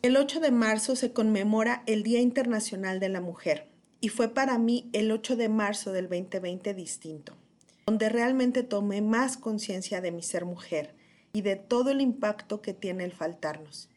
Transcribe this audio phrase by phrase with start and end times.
[0.00, 3.68] El 8 de marzo se conmemora el Día Internacional de la Mujer
[4.00, 7.36] y fue para mí el 8 de marzo del 2020 distinto,
[7.84, 10.94] donde realmente tomé más conciencia de mi ser mujer
[11.32, 13.88] y de todo el impacto que tiene el faltarnos.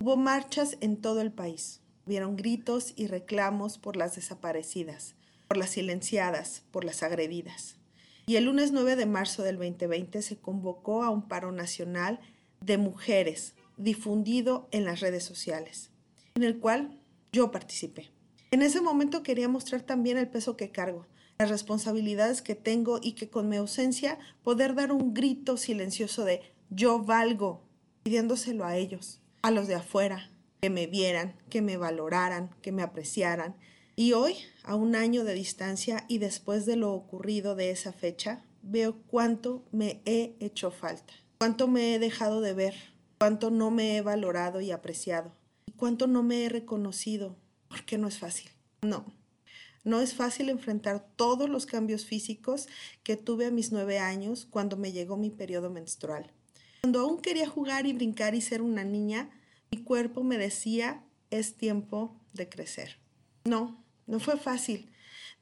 [0.00, 5.16] Hubo marchas en todo el país, hubieron gritos y reclamos por las desaparecidas,
[5.48, 7.78] por las silenciadas, por las agredidas.
[8.28, 12.20] Y el lunes 9 de marzo del 2020 se convocó a un paro nacional
[12.60, 15.90] de mujeres difundido en las redes sociales,
[16.34, 17.00] en el cual
[17.32, 18.10] yo participé.
[18.50, 21.06] En ese momento quería mostrar también el peso que cargo,
[21.38, 26.42] las responsabilidades que tengo y que con mi ausencia poder dar un grito silencioso de
[26.70, 27.62] yo valgo,
[28.02, 32.82] pidiéndoselo a ellos, a los de afuera, que me vieran, que me valoraran, que me
[32.82, 33.56] apreciaran.
[33.94, 38.42] Y hoy, a un año de distancia y después de lo ocurrido de esa fecha,
[38.62, 42.74] veo cuánto me he hecho falta, cuánto me he dejado de ver,
[43.18, 45.32] cuánto no me he valorado y apreciado,
[45.66, 47.36] y cuánto no me he reconocido,
[47.68, 48.50] porque no es fácil.
[48.80, 49.04] No,
[49.84, 52.68] no es fácil enfrentar todos los cambios físicos
[53.02, 56.32] que tuve a mis nueve años cuando me llegó mi periodo menstrual.
[56.82, 59.30] Cuando aún quería jugar y brincar y ser una niña,
[59.72, 62.98] mi cuerpo me decía, es tiempo de crecer.
[63.44, 64.92] No, no fue fácil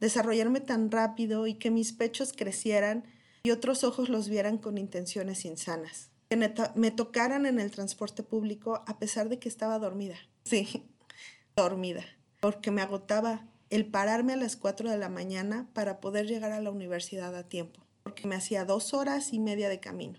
[0.00, 3.04] desarrollarme tan rápido y que mis pechos crecieran
[3.44, 8.98] y otros ojos los vieran con intenciones insanas me, tocaran en el transporte público a
[8.98, 10.16] pesar de que estaba dormida.
[10.44, 10.84] Sí,
[11.56, 12.04] dormida,
[12.40, 16.60] porque me agotaba el pararme a las 4 de la mañana para poder llegar a
[16.60, 20.18] la universidad a tiempo, porque me hacía dos horas y media de camino,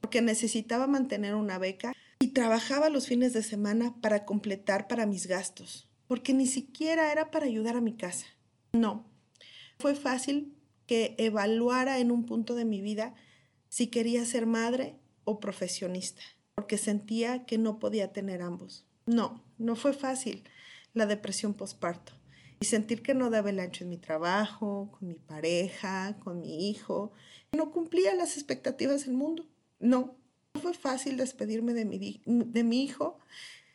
[0.00, 5.26] porque necesitaba mantener una beca y trabajaba los fines de semana para completar para mis
[5.26, 8.26] gastos, porque ni siquiera era para ayudar a mi casa.
[8.72, 9.06] No,
[9.78, 10.56] fue fácil
[10.86, 13.14] que evaluara en un punto de mi vida
[13.68, 16.22] si quería ser madre o profesionista,
[16.54, 18.86] porque sentía que no podía tener ambos.
[19.06, 20.44] No, no fue fácil
[20.94, 22.12] la depresión postparto
[22.60, 26.70] y sentir que no daba el ancho en mi trabajo, con mi pareja, con mi
[26.70, 27.12] hijo,
[27.50, 29.48] no cumplía las expectativas del mundo.
[29.80, 30.16] No,
[30.54, 33.18] no fue fácil despedirme de mi, de mi hijo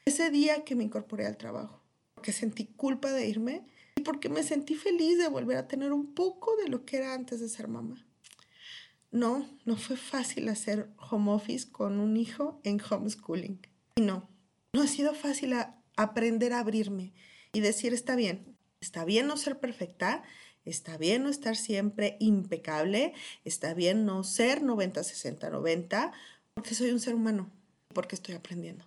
[0.05, 1.83] ese día que me incorporé al trabajo,
[2.15, 6.13] porque sentí culpa de irme y porque me sentí feliz de volver a tener un
[6.13, 8.06] poco de lo que era antes de ser mamá.
[9.11, 13.59] No, no fue fácil hacer home office con un hijo en homeschooling.
[13.95, 14.29] Y no,
[14.73, 15.53] no ha sido fácil
[15.95, 17.13] aprender a abrirme
[17.53, 20.23] y decir, está bien, está bien no ser perfecta,
[20.65, 23.13] está bien no estar siempre impecable,
[23.45, 26.11] está bien no ser 90, 60, 90,
[26.53, 27.49] porque soy un ser humano,
[27.93, 28.85] porque estoy aprendiendo.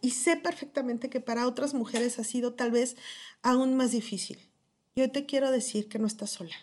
[0.00, 2.96] Y sé perfectamente que para otras mujeres ha sido tal vez
[3.42, 4.38] aún más difícil.
[4.94, 6.54] Yo te quiero decir que no estás sola.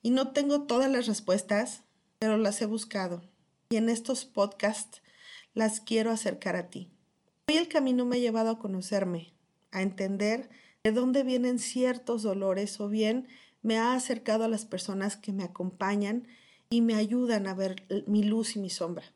[0.00, 1.82] Y no tengo todas las respuestas,
[2.22, 3.20] pero las he buscado
[3.68, 5.02] y en estos podcasts
[5.54, 6.88] las quiero acercar a ti.
[7.48, 9.34] Hoy el camino me ha llevado a conocerme,
[9.72, 10.48] a entender
[10.84, 13.26] de dónde vienen ciertos dolores o bien
[13.60, 16.28] me ha acercado a las personas que me acompañan
[16.70, 19.06] y me ayudan a ver mi luz y mi sombra.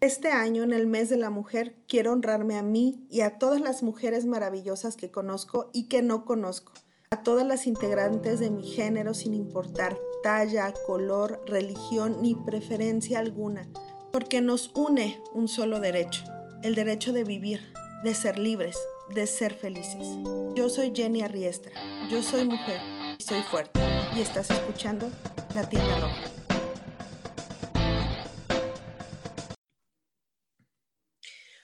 [0.00, 3.60] Este año, en el mes de la mujer, quiero honrarme a mí y a todas
[3.60, 6.72] las mujeres maravillosas que conozco y que no conozco
[7.10, 13.68] a todas las integrantes de mi género sin importar talla, color, religión ni preferencia alguna,
[14.12, 16.24] porque nos une un solo derecho,
[16.62, 17.72] el derecho de vivir,
[18.04, 18.76] de ser libres,
[19.14, 20.06] de ser felices.
[20.54, 21.72] Yo soy Jenny Arriestra,
[22.10, 22.80] yo soy mujer
[23.18, 23.80] y soy fuerte
[24.16, 25.10] y estás escuchando
[25.54, 26.30] La Tienda Roja.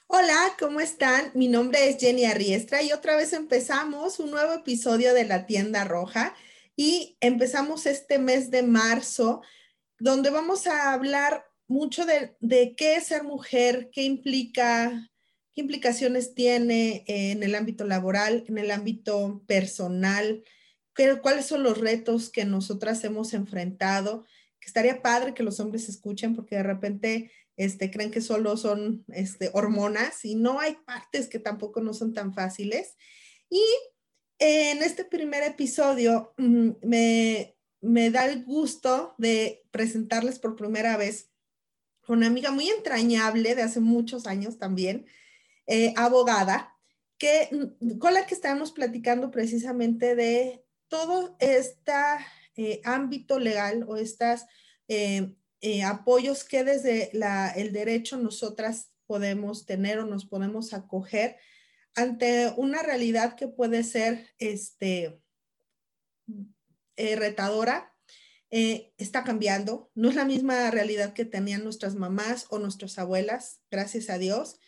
[0.06, 1.32] Hola, ¿cómo están?
[1.34, 5.84] Mi nombre es Jenny Arriestra y otra vez empezamos un nuevo episodio de La Tienda
[5.84, 6.34] Roja
[6.76, 9.42] y empezamos este mes de marzo
[9.98, 15.10] donde vamos a hablar mucho de, qué es ser mujer, qué implica,
[15.54, 20.42] qué implicaciones tiene en el ámbito laboral, en el ámbito personal,
[21.22, 24.24] cuáles son los retos que nosotras hemos enfrentado,
[24.60, 29.04] que estaría padre que los hombres escuchen porque de repente este, creen que solo son
[29.08, 32.96] este, hormonas y no hay partes que tampoco no son tan fáciles.
[33.48, 33.62] Y
[34.38, 41.30] en este primer episodio mm, me, me da el gusto de presentarles por primera vez
[42.08, 45.06] una amiga muy entrañable de hace muchos años también,
[45.66, 46.76] eh, abogada,
[47.18, 47.48] que,
[47.80, 54.46] mm, con la que estábamos platicando precisamente de todo este ámbito legal o estas
[54.86, 57.10] eh, eh, apoyos que desde
[57.56, 61.36] el derecho nosotras podemos tener o nos podemos acoger
[61.94, 65.20] ante una realidad que puede ser este,
[66.96, 67.94] eh, retadora,
[68.50, 69.90] eh, está cambiando.
[69.94, 74.58] No es la misma realidad que tenían nuestras mamás o nuestras abuelas, gracias a Dios.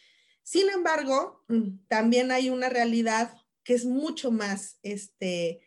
[0.43, 5.61] Sin embargo, mm, también hay una realidad que es mucho más este,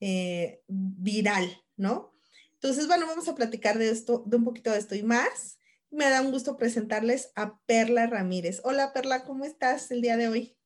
[0.00, 2.14] eh, viral, ¿no?
[2.54, 5.58] Entonces, bueno, vamos a platicar de esto, de un poquito de esto y más.
[5.90, 8.60] Me da un gusto presentarles a Perla Ramírez.
[8.64, 10.56] Hola Perla, ¿cómo estás el día de hoy?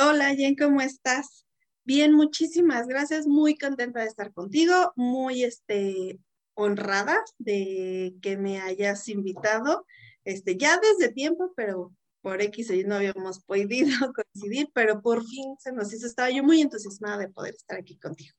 [0.00, 1.44] Hola Jen, ¿cómo estás?
[1.82, 3.26] Bien, muchísimas gracias.
[3.26, 6.20] Muy contenta de estar contigo, muy este,
[6.54, 9.84] honrada de que me hayas invitado,
[10.22, 13.68] este, ya desde tiempo, pero por X y no habíamos podido
[14.14, 17.98] coincidir, pero por fin se nos hizo, estaba yo muy entusiasmada de poder estar aquí
[17.98, 18.36] contigo.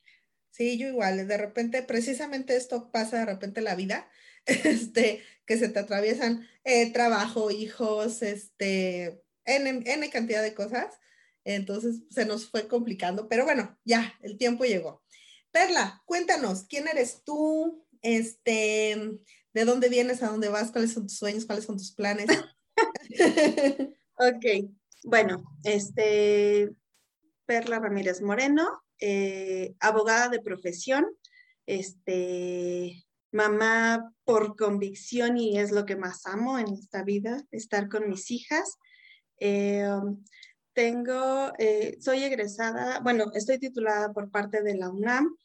[0.52, 4.10] Sí, yo igual, de repente, precisamente esto pasa de repente en la vida,
[4.46, 10.98] este, que se te atraviesan eh, trabajo, hijos, este, N, N cantidad de cosas,
[11.56, 15.04] entonces se nos fue complicando, pero bueno, ya, el tiempo llegó.
[15.52, 17.86] Perla, cuéntanos, ¿quién eres tú?
[18.02, 19.20] Este,
[19.54, 20.22] ¿de dónde vienes?
[20.22, 20.72] ¿A dónde vas?
[20.72, 21.46] ¿Cuáles son tus sueños?
[21.46, 22.28] ¿Cuáles son tus planes?
[24.18, 24.46] ok,
[25.04, 26.70] bueno, este,
[27.46, 31.06] Perla Ramírez Moreno, eh, abogada de profesión,
[31.66, 38.10] este, mamá por convicción y es lo que más amo en esta vida, estar con
[38.10, 38.78] mis hijas.
[39.40, 39.88] Eh,
[40.74, 45.36] tengo, eh, soy egresada, bueno, estoy titulada por parte de la UNAM.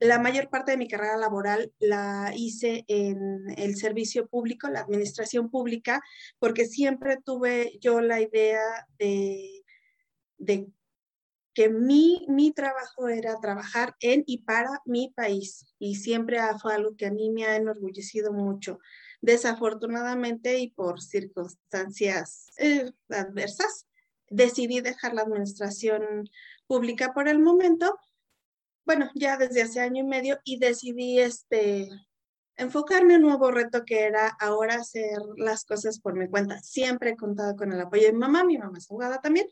[0.00, 5.50] la mayor parte de mi carrera laboral la hice en el servicio público, la administración
[5.50, 6.00] pública,
[6.38, 8.62] porque siempre tuve yo la idea
[8.98, 9.62] de,
[10.38, 10.68] de
[11.54, 16.96] que mi, mi trabajo era trabajar en y para mi país y siempre fue algo
[16.96, 18.78] que a mí me ha enorgullecido mucho.
[19.20, 23.86] Desafortunadamente y por circunstancias eh, adversas,
[24.28, 26.28] decidí dejar la administración
[26.66, 27.98] pública por el momento,
[28.86, 31.88] bueno, ya desde hace año y medio y decidí este,
[32.56, 36.60] enfocarme en un nuevo reto que era ahora hacer las cosas por mi cuenta.
[36.60, 39.48] Siempre he contado con el apoyo de mi mamá, mi mamá es abogada también,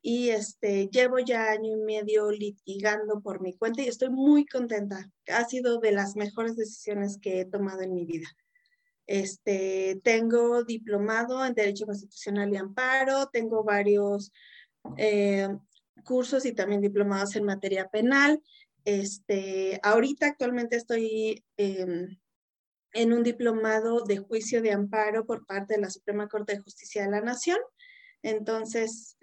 [0.00, 5.10] y este, llevo ya año y medio litigando por mi cuenta y estoy muy contenta.
[5.28, 8.26] Ha sido de las mejores decisiones que he tomado en mi vida.
[9.12, 14.32] Este, tengo diplomado en Derecho Constitucional y Amparo, tengo varios
[14.96, 15.50] eh,
[16.02, 18.42] cursos y también diplomados en materia penal.
[18.86, 22.18] Este, ahorita actualmente estoy em,
[22.94, 27.02] en un diplomado de juicio de amparo por parte de la Suprema Corte de Justicia
[27.02, 27.58] de la Nación.
[28.22, 29.18] Entonces,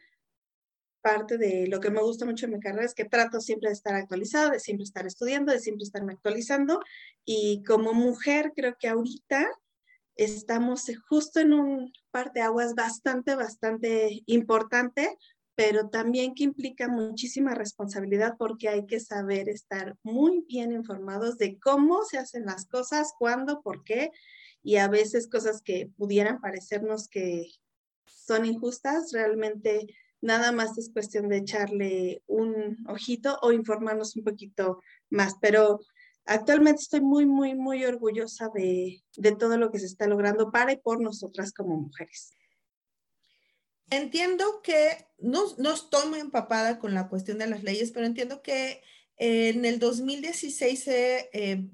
[1.02, 3.74] parte de lo que me gusta mucho en mi carrera es que trato siempre de
[3.74, 6.80] estar actualizado, de siempre estar estudiando, de siempre estarme actualizando.
[7.26, 9.50] Y como mujer, creo que ahorita
[10.20, 11.94] estamos justo en un
[12.42, 15.18] aguas bastante, bastante importante,
[15.56, 21.58] pero también que implica muchísima responsabilidad porque hay que saber estar muy bien informados de
[21.58, 24.12] cómo se hacen las cosas, cuándo, por qué,
[24.62, 27.48] y a veces cosas que pudieran parecernos que
[28.06, 29.88] son injustas, realmente
[30.22, 35.80] nada más es cuestión de echarle un ojito o informarnos un poquito más, pero
[36.30, 39.02] actualmente estoy muy, muy, muy orgullosa de,
[39.38, 42.32] todo lo que se está logrando para y por nosotras como mujeres.
[43.90, 48.84] Entiendo que no, no estoy empapada con la cuestión de las leyes, pero entiendo que
[49.18, 51.68] en el 2016 se, eh,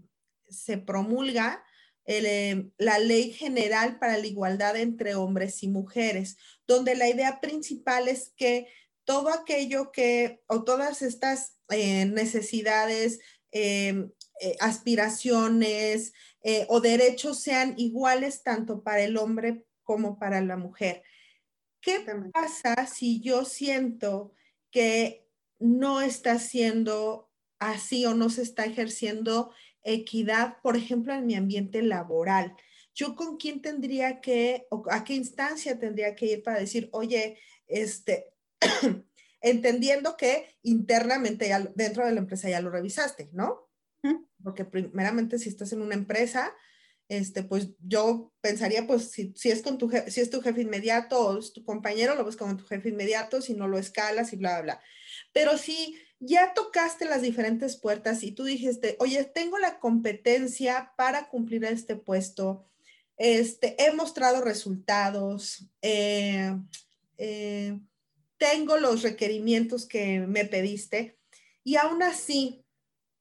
[0.48, 1.64] se promulga
[2.06, 8.08] eh, la Ley General para la Igualdad entre Hombres y Mujeres, donde la idea principal
[8.08, 8.68] es que
[9.04, 13.20] todo aquello que, o todas estas eh, necesidades,
[14.42, 16.14] eh, aspiraciones
[16.44, 21.04] eh, o derechos sean iguales tanto para el hombre como para la mujer.
[21.80, 24.34] ¿Qué pasa si yo siento
[24.72, 25.28] que
[25.60, 31.82] no está siendo así o no se está ejerciendo equidad, por ejemplo, en mi ambiente
[31.82, 32.56] laboral?
[32.94, 37.38] ¿Yo con quién tendría que, o a qué instancia tendría que ir para decir, oye,
[37.68, 38.34] este,
[39.42, 43.65] entendiendo que internamente dentro de la empresa ya lo revisaste, ¿no?
[44.44, 46.54] Porque primeramente si estás en una empresa,
[47.08, 51.40] este, pues yo pensaría, pues si, es con tu si es tu jefe inmediato o
[51.40, 54.62] es tu compañero, lo ves como tu jefe inmediato, si no lo escalas y bla,
[54.62, 54.82] bla.
[55.32, 61.30] Pero si ya tocaste las diferentes puertas y tú dijiste, oye, tengo la competencia para
[61.30, 62.66] cumplir este puesto,
[63.18, 66.58] este, he mostrado resultados, eh,
[67.18, 67.80] eh,
[68.38, 71.18] tengo los requerimientos que me pediste
[71.64, 72.65] y aún así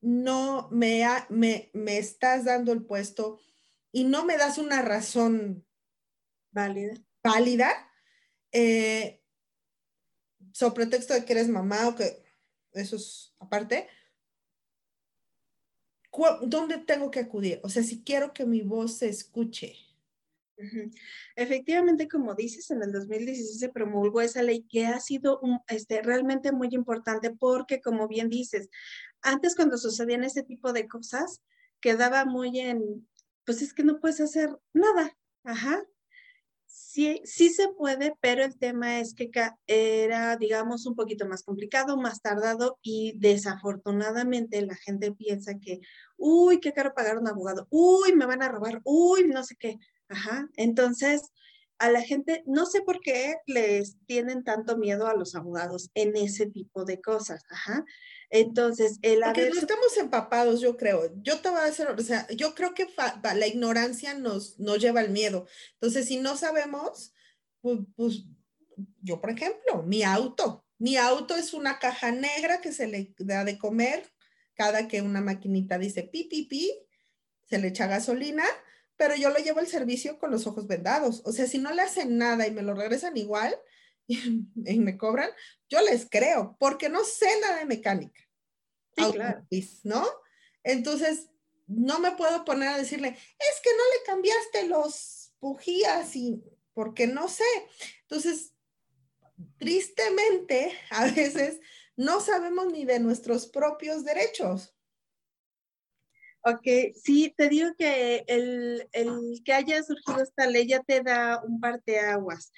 [0.05, 3.41] no me, me, estás dando el puesto
[3.91, 5.67] y no me das una razón
[6.53, 7.91] válida, válida
[8.53, 9.23] eh,
[10.53, 12.23] sobre pretexto de que eres mamá o que
[12.73, 13.89] eso es aparte,
[16.43, 17.61] ¿dónde tengo que acudir?
[17.63, 19.77] O sea, si quiero que mi voz se escuche.
[21.35, 26.53] Efectivamente, como dices, en el 2016 se promulgó esa ley que ha sido este, realmente
[26.53, 28.69] muy importante porque, como bien dices,
[29.25, 31.43] antes cuando sucedían ese tipo de cosas,
[31.81, 33.09] quedaba muy en,
[33.45, 35.83] pues es que no puedes hacer nada, ajá.
[36.67, 39.31] Sí, sí se puede, pero el tema es que
[39.67, 45.81] era, digamos, un poquito más complicado, más tardado y desafortunadamente la gente piensa que,
[46.17, 49.77] uy, qué caro pagar un abogado, uy, me van a robar, uy, no sé qué.
[50.09, 50.49] Ajá.
[50.57, 51.23] Entonces,
[51.85, 56.17] a la gente, no sé por qué les tienen tanto miedo a los abogados en
[56.17, 57.45] ese tipo de cosas.
[57.51, 57.85] Ajá.
[58.31, 61.13] Entonces, el Porque no estamos empapados, yo creo.
[61.23, 62.89] Yo te voy a decir, o sea, yo creo que
[63.35, 65.47] la ignorancia nos, nos lleva al miedo.
[65.75, 67.13] Entonces, si no sabemos,
[67.61, 68.25] pues, pues,
[69.03, 73.45] yo, por ejemplo, mi auto, mi auto es una caja negra que se le da
[73.45, 74.11] de comer
[74.55, 76.73] cada que una maquinita dice pi, pi, pi,
[77.47, 78.45] se le echa gasolina
[78.97, 81.23] pero yo lo llevo al servicio con los ojos vendados.
[81.25, 83.57] O sea, si no le hacen nada y me lo regresan igual
[84.07, 85.31] y, me cobran,
[85.69, 88.21] yo les creo, porque no sé nada de mecánica.
[88.97, 89.47] Sí, claro.
[89.83, 90.07] ¿No?
[90.63, 91.31] Entonces,
[91.67, 96.43] no me puedo poner a decirle, es que no le cambiaste los bujías y
[96.75, 97.45] porque no sé.
[98.03, 98.53] Entonces,
[99.59, 101.61] tristemente, a veces
[101.97, 104.74] no sabemos ni de nuestros propios derechos.
[106.47, 106.67] Ok,
[107.03, 111.59] sí, te digo que el, el, que haya surgido esta ley ya te da un
[111.59, 112.53] parteaguas.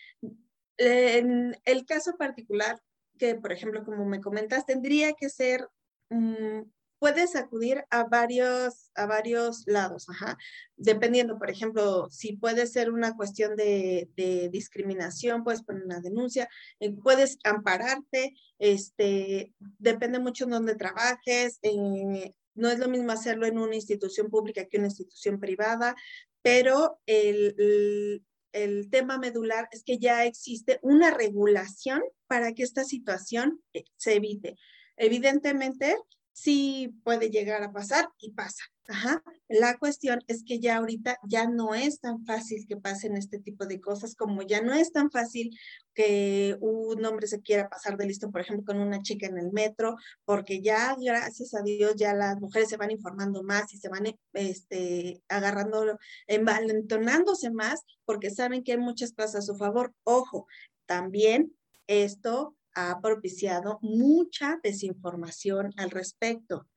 [0.76, 2.80] En el caso particular,
[3.16, 5.68] que por ejemplo, como me comentas, tendría que ser,
[6.10, 6.62] mm,
[6.98, 10.36] puedes acudir a varios, a varios lados, ajá,
[10.76, 16.48] dependiendo, por ejemplo, si puede ser una cuestión de, de discriminación, puedes poner una denuncia,
[16.80, 23.46] eh, puedes ampararte, este, depende mucho en dónde trabajes, eh, no es lo mismo hacerlo
[23.46, 25.94] en una institución pública que una institución privada,
[26.42, 28.22] pero el,
[28.52, 34.14] el, tema medular es que ya existe una regulación para que esta situación eh, se
[34.14, 34.56] evite.
[34.96, 35.96] Evidentemente,
[36.32, 38.64] sí puede llegar a pasar y pasa.
[38.88, 39.22] Ajá.
[39.48, 43.66] La cuestión es que ya ahorita ya no es tan fácil que pasen este tipo
[43.66, 45.56] de cosas, como ya no es tan fácil
[45.92, 49.50] que un hombre se quiera pasar de listo, por ejemplo, con una chica en el
[49.50, 53.88] metro, porque ya, gracias a Dios, ya las mujeres se van informando más y se
[53.88, 59.94] van este, agarrando, envalentonándose más, porque saben que hay muchas cosas a su favor.
[60.04, 60.46] Ojo,
[60.86, 61.56] también
[61.88, 66.68] esto ha propiciado mucha desinformación al respecto.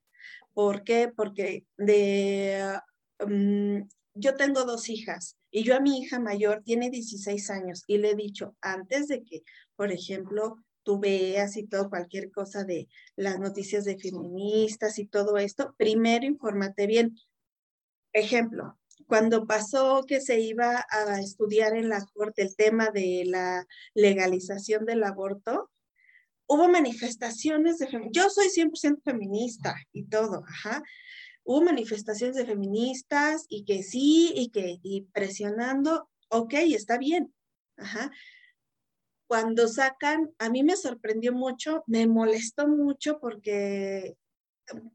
[0.53, 1.11] ¿Por qué?
[1.15, 2.79] Porque de,
[3.25, 3.81] mm,
[4.15, 8.11] yo tengo dos hijas y yo a mi hija mayor tiene 16 años y le
[8.11, 9.43] he dicho antes de que,
[9.75, 15.37] por ejemplo, tú veas y todo, cualquier cosa de las noticias de feministas y todo
[15.37, 17.15] esto, primero infórmate bien.
[18.13, 18.77] Ejemplo,
[19.07, 24.85] cuando pasó que se iba a estudiar en la corte el tema de la legalización
[24.85, 25.69] del aborto,
[26.49, 30.83] hubo manifestaciones de, yo soy 100% feminista y todo, ajá.
[31.43, 37.33] Hubo manifestaciones de feministas y que sí, y que y presionando, ok, está bien,
[37.77, 38.11] ajá.
[39.27, 44.17] Cuando sacan, a mí me sorprendió mucho, me molestó mucho porque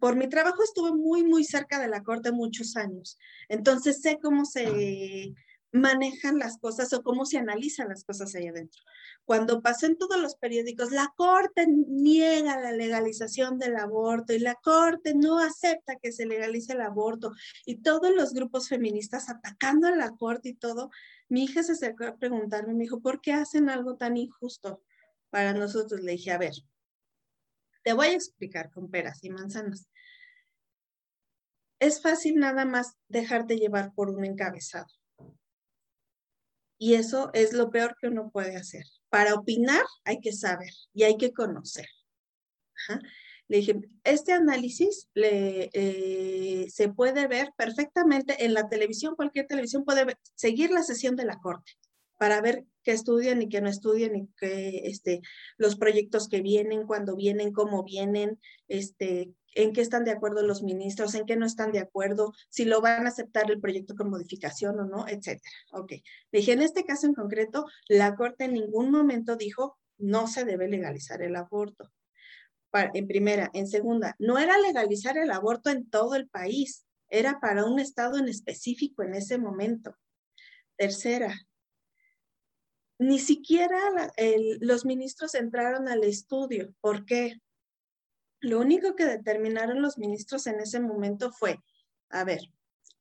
[0.01, 3.17] por mi trabajo estuve muy, muy cerca de la corte muchos años.
[3.49, 5.33] Entonces sé cómo se
[5.75, 8.81] manejan las cosas o cómo se analizan las cosas ahí adentro.
[9.25, 14.55] Cuando pasó en todos los periódicos, la Corte niega la legalización del aborto y la
[14.55, 17.33] Corte no acepta que se legalice el aborto
[17.67, 20.91] y todos los grupos feministas atacando a la Corte y todo,
[21.29, 24.81] mi hija se acercó a preguntarme, me dijo, ¿por qué hacen algo tan injusto
[25.31, 26.03] para nosotros?
[26.03, 26.55] Le dije, a ver,
[27.83, 29.89] te voy a explicar con peras y manzanas.
[31.81, 34.87] Es fácil nada más dejarte llevar por un encabezado
[36.85, 38.85] y eso es lo peor que uno puede hacer.
[39.09, 41.87] Para opinar hay que saber y hay que conocer.
[43.49, 50.19] Le dije, este análisis eh, se puede ver perfectamente en la televisión, cualquier televisión puede
[50.35, 51.73] seguir la sesión de la corte
[52.19, 55.23] para ver qué estudian y qué no estudian y qué, este,
[55.57, 58.39] los proyectos que vienen, cuándo vienen, cómo vienen,
[58.69, 62.65] este, en qué están de acuerdo los ministros, en qué no están de acuerdo, si
[62.65, 65.51] lo van a aceptar el proyecto con modificación o no, etcétera.
[65.73, 65.93] Ok.
[66.33, 70.69] Dije, en este caso en concreto, la Corte en ningún momento dijo no se debe
[70.69, 71.93] legalizar el aborto.
[72.73, 73.51] en primera.
[73.55, 78.19] En segunda, no era legalizar el aborto en todo el país, era para un estado
[78.19, 79.97] en específico en ese momento.
[80.77, 81.33] Tercera,
[82.99, 83.79] ni siquiera
[84.61, 86.75] los ministros entraron al estudio.
[86.81, 87.41] ¿Por qué?
[88.45, 91.59] Lo único que determinaron los ministros en ese momento fue,
[92.11, 92.41] a ver,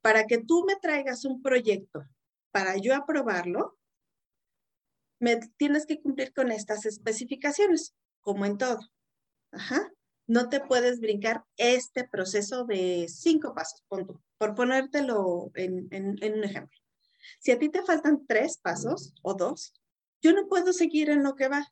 [0.01, 2.05] para que tú me traigas un proyecto
[2.51, 3.77] para yo aprobarlo,
[5.19, 8.79] me tienes que cumplir con estas especificaciones, como en todo.
[9.51, 9.91] Ajá.
[10.27, 16.79] No te puedes brincar este proceso de cinco pasos, por ponértelo en, en un ejemplo.
[17.39, 19.73] Si a ti te faltan tres pasos o dos,
[20.21, 21.67] yo no puedo seguir en lo que va.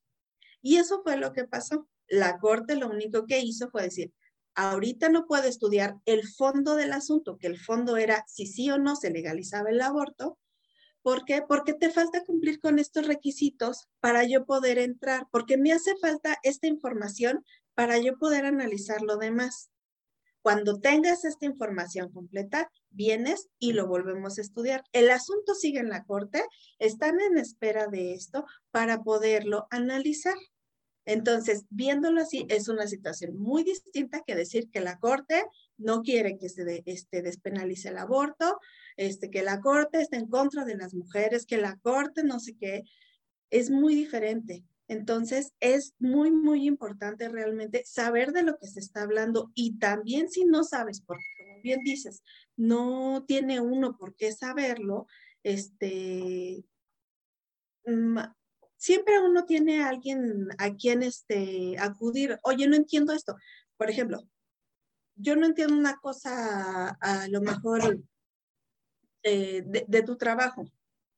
[0.61, 1.87] Y eso fue lo que pasó.
[2.11, 4.11] La corte lo único que hizo fue decir,
[4.53, 8.77] ahorita no puedo estudiar el fondo del asunto, que el fondo era si sí o
[8.77, 10.37] no se legalizaba el aborto.
[11.03, 11.41] ¿Por qué?
[11.41, 16.37] Porque te falta cumplir con estos requisitos para yo poder entrar, porque me hace falta
[16.43, 19.71] esta información para yo poder analizar lo demás.
[20.41, 24.83] Cuando tengas esta información completa, vienes y lo volvemos a estudiar.
[24.91, 26.43] El asunto sigue en la corte,
[26.77, 30.35] están en espera de esto para poderlo analizar.
[31.05, 35.43] Entonces, viéndolo así, es una situación muy distinta que decir que la Corte
[35.77, 38.59] no quiere que se este, despenalice el aborto,
[38.97, 42.55] este, que la Corte está en contra de las mujeres, que la Corte no sé
[42.55, 42.83] qué.
[43.49, 44.63] Es muy diferente.
[44.87, 50.29] Entonces, es muy, muy importante realmente saber de lo que se está hablando y también
[50.29, 52.23] si no sabes, porque como bien dices,
[52.57, 55.07] no tiene uno por qué saberlo,
[55.43, 56.65] este,
[58.81, 62.39] siempre uno tiene a alguien a quien este, acudir.
[62.41, 63.35] Oye, no entiendo esto.
[63.77, 64.27] Por ejemplo,
[65.15, 68.03] yo no entiendo una cosa a, lo mejor
[69.21, 70.65] eh, de, tu trabajo.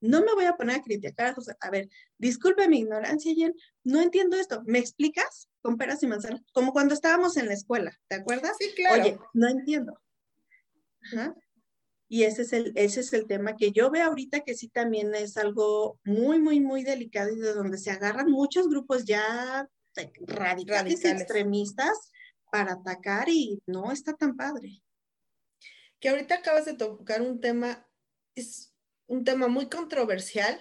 [0.02, 1.56] No me voy a poner a criticar a José.
[1.62, 3.56] A ver, disculpe mi ignorancia, Jen.
[3.86, 4.62] No entiendo esto.
[4.66, 5.50] ¿Me explicas?
[5.62, 6.42] Con peras y manzanas.
[6.52, 8.58] Como cuando estábamos en la escuela, ¿te acuerdas?
[8.60, 9.02] Sí, claro.
[9.02, 9.98] Oye, no entiendo.
[11.02, 11.34] Ajá.
[12.10, 15.16] Y ese es, el, ese es el tema que yo veo ahorita que sí también
[15.16, 19.68] es algo muy, muy, muy delicado y de donde se agarran muchos grupos ya
[20.28, 22.12] radicales, extremistas
[22.52, 24.84] para atacar y no está tan padre.
[26.00, 27.88] Que ahorita acabas de tocar un tema,
[28.36, 28.74] es
[29.08, 30.60] un tema muy controversial,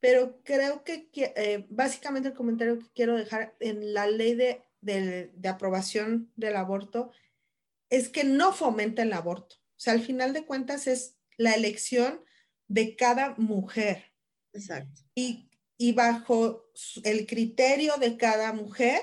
[0.00, 5.48] pero creo que, eh, básicamente el comentario que quiero dejar en la ley de, de
[5.48, 7.12] aprobación del aborto
[7.90, 12.22] es que no fomenta el aborto sea, al final de cuentas es la elección
[12.68, 14.12] de cada mujer.
[14.52, 15.02] Exacto.
[15.14, 15.46] Y,
[15.94, 16.66] bajo
[17.04, 19.00] el criterio de cada mujer,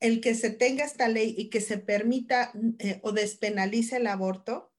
[0.00, 4.72] el que se tenga esta ley y que se permita eh, o despenalice el aborto,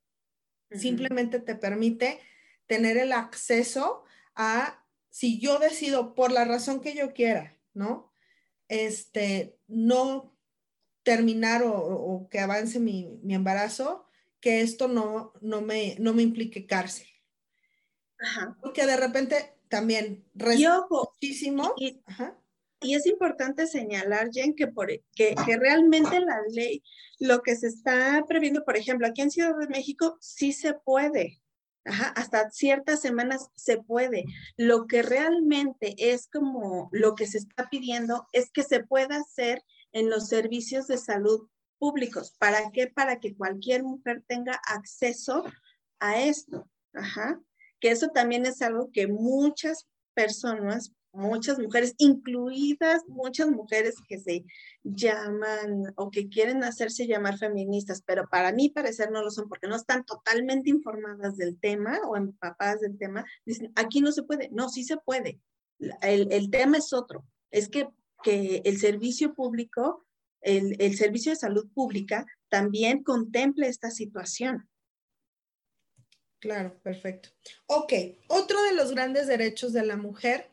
[0.71, 2.19] simplemente te permite
[2.65, 8.11] tener el acceso a, si yo decido por la razón que yo quiera, ¿no?
[8.67, 10.35] Este, no
[11.03, 14.07] terminar o, que avance mi, mi, embarazo,
[14.43, 17.07] que esto no, no, me, no me implique cárcel.
[18.61, 21.73] Porque de repente también y muchísimo.
[21.77, 22.03] Y,
[22.93, 26.83] es importante señalar, Jen, que, por, que, que, realmente la ley,
[27.19, 31.41] lo que se está previendo, por ejemplo, aquí en Ciudad de México, sí se puede.
[31.85, 34.25] hasta ciertas semanas se puede.
[34.57, 39.63] Lo que realmente es como lo que se está pidiendo es que se pueda hacer
[39.93, 41.47] en los servicios de salud
[41.83, 42.33] públicos.
[42.39, 42.87] ¿Para qué?
[42.87, 45.43] Para que cualquier mujer tenga acceso
[45.99, 46.65] a esto.
[46.93, 47.41] Ajá.
[47.81, 54.45] Que eso también es algo que muchas personas, muchas mujeres, incluidas muchas mujeres que se
[54.81, 59.67] llaman o que quieren hacerse llamar feministas, pero para mí parecer no lo son porque
[59.67, 64.47] no están totalmente informadas del tema o empapadas del tema, dicen, aquí no se puede.
[64.53, 65.41] No, sí se puede.
[66.01, 67.25] El, el tema es otro.
[67.51, 67.89] Es que,
[68.23, 70.05] que el servicio público
[70.43, 74.69] el, Servicio de Salud Pública también contemple esta situación.
[76.39, 77.29] Claro, perfecto.
[77.67, 77.93] Ok,
[78.27, 80.51] otro de los grandes derechos de la mujer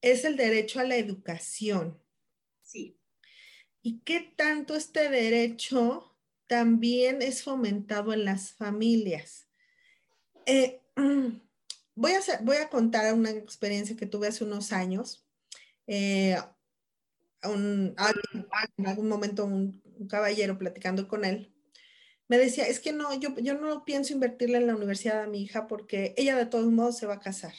[0.00, 2.00] es el derecho a la educación.
[2.62, 2.98] Sí.
[3.82, 6.16] ¿Y qué tanto este derecho
[6.48, 9.48] también es fomentado en las familias?
[10.46, 10.80] Eh,
[11.94, 15.24] voy, a voy a contar una experiencia que tuve hace unos años.
[15.86, 16.36] Eh,
[17.44, 17.94] un,
[18.76, 21.52] en algún momento un, caballero platicando con él,
[22.26, 25.42] me decía, es que no, yo, yo no pienso invertirle en la universidad a mi
[25.42, 27.54] hija porque ella de todos modos se va a casar.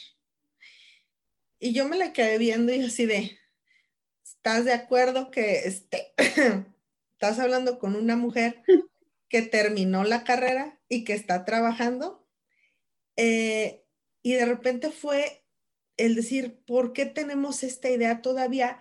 [1.58, 3.38] Y yo me la quedé viendo y así de,
[4.22, 6.12] ¿estás de acuerdo que este,
[7.12, 8.62] estás hablando con una mujer
[9.30, 12.28] que terminó la carrera y que está trabajando?
[13.16, 13.84] Eh,
[14.22, 15.44] y de repente fue
[15.96, 18.80] el decir, ¿por qué tenemos esta idea todavía?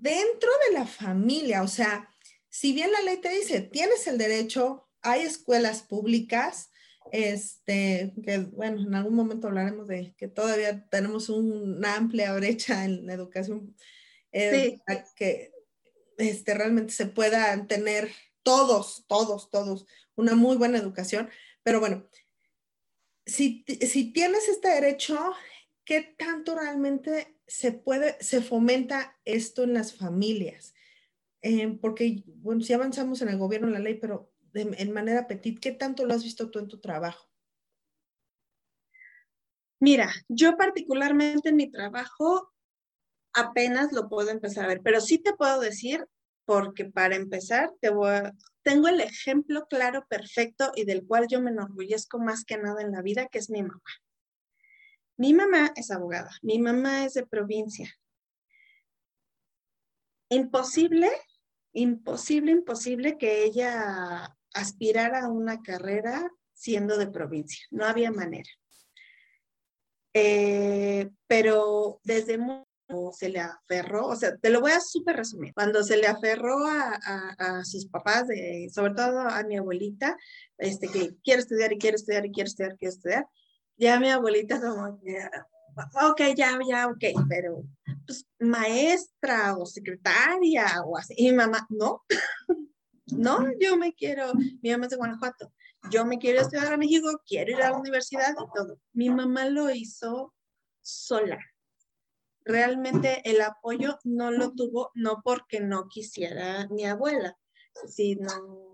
[0.00, 2.10] Dentro de la familia, o sea,
[2.48, 6.70] si bien la ley te dice, tienes el derecho, hay escuelas públicas,
[7.12, 13.06] este, que bueno, en algún momento hablaremos de que todavía tenemos una amplia brecha en
[13.06, 13.76] la educación,
[14.32, 14.78] eh,
[15.16, 15.52] que
[16.18, 18.10] este, realmente se puedan tener
[18.42, 21.28] todos, todos, todos una muy buena educación,
[21.62, 22.08] pero bueno,
[23.26, 25.18] si, si tienes este derecho,
[25.84, 30.74] ¿qué tanto realmente se puede, se fomenta esto en las familias?
[31.42, 35.58] Eh, porque, bueno, si avanzamos en el gobierno, en la ley, pero en manera petit,
[35.60, 37.28] ¿qué tanto lo has visto tú en tu trabajo?
[39.80, 42.52] Mira, yo particularmente en mi trabajo
[43.34, 46.06] apenas lo puedo empezar a ver, pero sí te puedo decir,
[46.46, 47.72] porque para empezar,
[48.62, 52.92] tengo el ejemplo claro, perfecto y del cual yo me enorgullezco más que nada en
[52.92, 53.82] la vida, que es mi mamá.
[55.16, 57.88] Mi mamá es abogada, mi mamá es de provincia.
[60.28, 61.10] Imposible,
[61.72, 67.64] imposible, imposible que ella aspirara a una carrera siendo de provincia.
[67.70, 68.50] No había manera.
[70.14, 72.64] Eh, pero desde muy
[73.12, 76.66] se le aferró, o sea, te lo voy a súper resumir, cuando se le aferró
[76.66, 76.94] a,
[77.38, 80.16] a, sus papás, de, sobre todo a mi abuelita,
[80.58, 83.26] este, que quiere estudiar y quiere estudiar y quiere estudiar, quiere estudiar,
[83.76, 85.00] ya mi abuelita como
[86.10, 87.64] ok, ya, ya, ok, pero
[88.06, 92.02] pues maestra o secretaria o así, y mi mamá, no,
[93.06, 94.32] no, yo me quiero,
[94.62, 95.52] mi mamá es de Guanajuato,
[95.90, 98.78] yo me quiero estudiar a México, quiero ir a la universidad y todo.
[98.92, 100.34] Mi mamá lo hizo
[100.80, 101.38] sola.
[102.44, 107.36] Realmente el apoyo no lo tuvo, no porque no quisiera mi abuela,
[107.86, 108.73] sino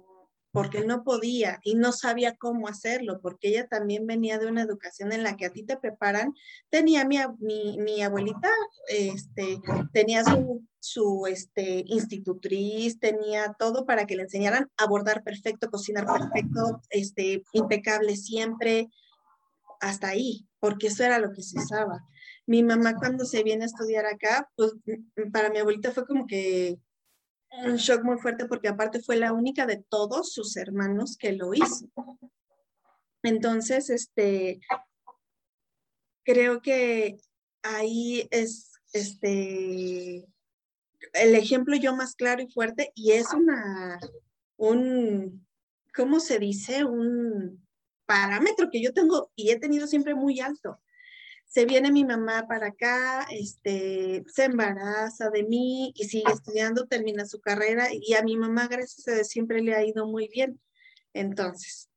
[0.53, 5.13] porque no podía y no sabía cómo hacerlo, porque ella también venía de una educación
[5.13, 6.35] en la que a ti te preparan.
[6.71, 8.49] Tenía mi, mi, abuelita,
[8.89, 9.61] este,
[9.93, 16.07] tenía su, su este, institutriz, tenía todo para que le enseñaran a bordar perfecto, cocinar
[16.07, 18.89] perfecto, este, impecable siempre,
[19.81, 22.05] hasta ahí, porque eso era lo que se usaba.
[22.47, 24.73] Mi mamá cuando se viene a estudiar acá, pues
[25.33, 26.79] para mi abuelita fue como que
[27.65, 31.53] un shock muy fuerte porque aparte fue la única de todos sus hermanos que lo
[31.55, 31.87] hizo.
[33.23, 34.61] Entonces, este,
[36.25, 37.19] creo que
[37.63, 40.27] ahí es, este,
[41.15, 43.99] el ejemplo yo más claro y fuerte y es una,
[44.57, 45.47] un,
[45.95, 46.85] ¿cómo se dice?
[46.85, 47.67] Un
[48.07, 50.81] parámetro que yo tengo y he tenido siempre muy alto
[51.51, 57.27] se viene mi mamá para acá, este, se embaraza de mí y sigue estudiando, termina
[57.27, 60.61] su carrera y a mi mamá, gracias a Dios, siempre le ha ido muy bien.
[61.13, 61.91] Entonces,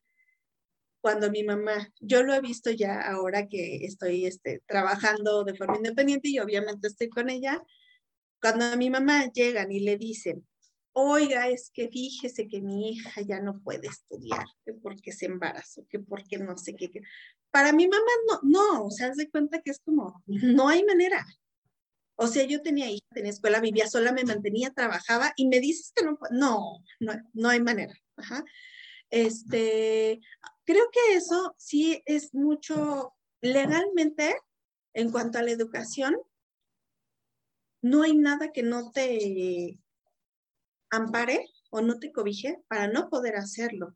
[1.02, 5.78] cuando mi mamá, yo lo he visto ya ahora que estoy este, trabajando de forma
[5.78, 7.62] independiente y obviamente estoy con ella,
[8.42, 10.48] cuando a mi mamá llegan y le dicen,
[10.94, 15.86] oiga, es que fíjese que mi hija ya no puede estudiar, que porque se embarazó,
[15.88, 16.90] que porque no sé qué.
[17.54, 21.24] Para mi mamá no, no, o sea, se cuenta que es como, no hay manera.
[22.16, 25.94] O sea, yo tenía hija, tenía escuela, vivía sola, me mantenía, trabajaba y me dices
[25.96, 27.94] que no, no, no, no hay manera.
[28.16, 28.44] Ajá.
[29.12, 30.20] Este,
[30.64, 34.36] creo que eso sí es mucho legalmente
[34.94, 36.18] en cuanto a la educación,
[37.84, 39.80] no hay nada que no te
[40.90, 43.96] ampare o no te cobije para no poder hacerlo.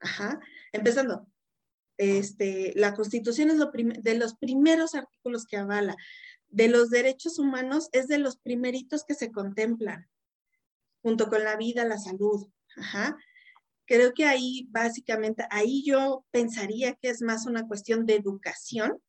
[0.00, 0.40] Ajá.
[0.72, 1.28] Empezando,
[1.98, 5.96] este, la Constitución es lo de los primeros artículos que avala.
[6.48, 10.08] De los derechos humanos es de los primeritos que se contemplan,
[11.02, 12.48] junto con la vida, la salud.
[12.76, 13.16] Ajá.
[13.86, 19.00] Creo que ahí, básicamente, ahí yo pensaría que es más una cuestión de educación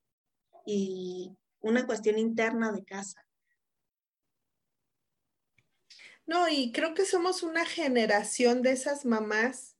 [0.65, 3.26] y una cuestión interna de casa.
[6.28, 9.78] No, y creo que somos una generación de esas mamás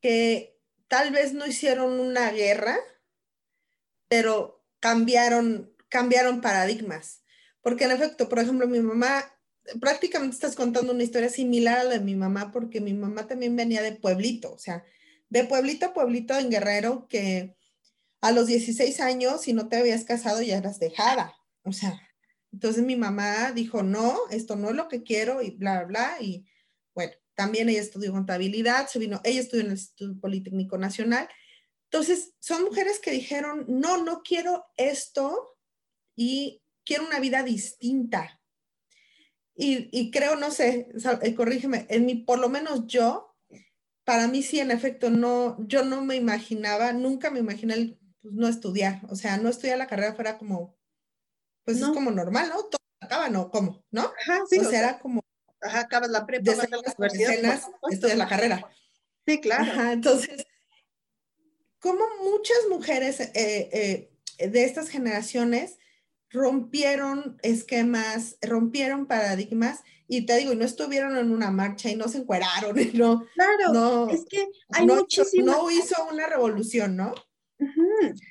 [0.00, 0.53] que
[0.94, 2.78] tal vez no hicieron una guerra,
[4.06, 7.24] pero cambiaron, cambiaron paradigmas.
[7.62, 9.24] Porque en efecto, por ejemplo, mi mamá,
[9.80, 13.56] prácticamente estás contando una historia similar a la de mi mamá, porque mi mamá también
[13.56, 14.84] venía de pueblito, o sea,
[15.30, 17.56] de pueblito a pueblito en Guerrero, que
[18.20, 21.34] a los 16 años, si no te habías casado, ya eras dejada.
[21.64, 22.00] O sea,
[22.52, 26.18] entonces mi mamá dijo, no, esto no es lo que quiero y bla, bla.
[26.20, 26.46] Y
[27.34, 31.28] también ella estudió contabilidad, se vino, ella estudió en el Instituto Politécnico Nacional.
[31.90, 35.56] Entonces, son mujeres que dijeron, no, no quiero esto
[36.16, 38.40] y quiero una vida distinta.
[39.56, 40.88] Y, y creo, no sé,
[41.22, 43.36] eh, corrígeme, en mi, por lo menos yo,
[44.04, 48.48] para mí sí, en efecto, no, yo no me imaginaba, nunca me imaginé pues, no
[48.48, 50.76] estudiar, o sea, no estudiar la carrera fuera como
[51.64, 52.62] pues es como normal, ¿no?
[52.64, 53.50] Todo acaba, ¿no?
[53.50, 53.82] ¿Cómo?
[53.90, 54.02] ¿No?
[54.02, 54.58] Ajá, sí.
[54.58, 55.23] O sea, era como...
[55.64, 57.60] Ajá, acabas la prepa, vas a la universidad.
[57.90, 58.70] Estudias la carrera.
[59.26, 59.62] Sí, claro.
[59.62, 60.46] Ajá, entonces,
[61.78, 65.78] como muchas mujeres eh, eh, de estas generaciones
[66.30, 72.08] rompieron esquemas, rompieron paradigmas y te digo, y no estuvieron en una marcha y no
[72.08, 73.26] se encueraron, no.
[73.34, 75.56] Claro, es que hay no, muchísimas.
[75.56, 77.14] No hizo una revolución, ¿no?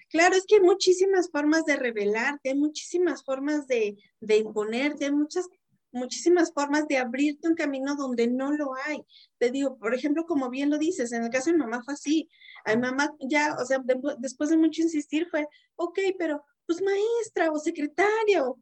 [0.10, 5.12] Claro, es que hay muchísimas formas de revelarte, hay muchísimas formas de, de imponerte, hay
[5.12, 5.48] muchas
[5.94, 9.06] muchísimas formas de abrirte un camino donde no lo hay.
[9.38, 11.94] Te digo, por ejemplo, como bien lo dices, en el caso de mi mamá fue
[11.94, 12.30] así.
[12.66, 13.82] A mi mamá ya, o sea,
[14.18, 18.58] después de mucho insistir fue, ok, pero pues maestra o secretaria o,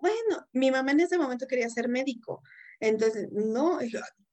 [0.00, 2.42] bueno, mi mamá en ese momento quería ser médico.
[2.78, 3.78] Entonces, no,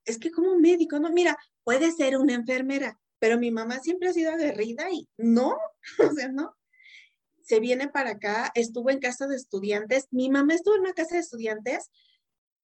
[0.06, 4.14] es que como médico, no, mira, puede ser una enfermera, pero mi mamá siempre ha
[4.14, 5.58] sido aguerrida y no,
[6.12, 6.56] o sea, no.
[7.42, 10.08] Se viene para acá, estuvo en casa de estudiantes.
[10.12, 11.90] Mi mamá estuvo en una casa de estudiantes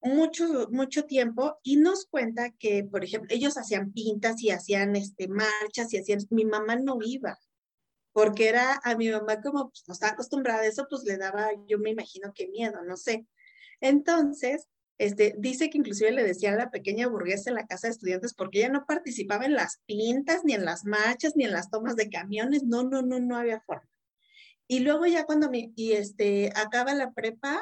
[0.04, 5.28] mucho, mucho tiempo y nos cuenta que, por ejemplo, ellos hacían pintas y hacían este,
[5.28, 7.38] marchas y hacían, mi mamá no iba,
[8.12, 11.48] porque era a mi mamá como pues, no estaba acostumbrada a eso, pues le daba,
[11.66, 13.26] yo me imagino que miedo, no sé.
[13.80, 17.92] Entonces, este, dice que inclusive le decía a la pequeña burguesa en la casa de
[17.92, 21.70] estudiantes porque ella no participaba en las pintas, ni en las marchas, ni en las
[21.70, 23.88] tomas de camiones, no, no, no, no había forma.
[24.68, 27.60] Y luego ya cuando me, y este, acaba la prepa,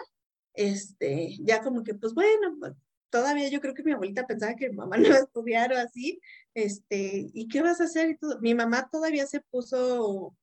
[0.55, 2.73] este, ya como que, pues bueno, pues,
[3.11, 5.79] todavía yo creo que mi abuelita pensaba que mi mamá no iba a estudiar o
[5.79, 6.21] así,
[6.55, 8.11] este, ¿y qué vas a hacer?
[8.11, 10.37] Y Mi mamá todavía se puso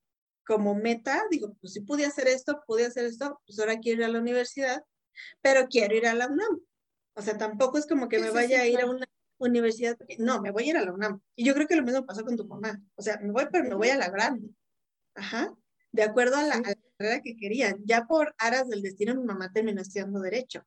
[0.45, 4.06] como meta, digo, pues si pude hacer esto, pude hacer esto, pues ahora quiero ir
[4.06, 4.84] a la universidad,
[5.41, 6.60] pero quiero ir a la UNAM.
[7.13, 9.06] O sea, tampoco es como que me vaya a ir a una
[9.38, 11.22] universidad, no, me voy a ir a la UNAM.
[11.36, 12.82] Y yo creo que lo mismo pasó con tu mamá.
[12.95, 14.50] O sea, me voy, pero me voy a la grande.
[15.13, 15.54] Ajá
[15.91, 16.62] de acuerdo a la,
[17.24, 17.78] que querían.
[17.86, 20.66] Ya por aras del destino, mi mamá terminó estudiando Derecho,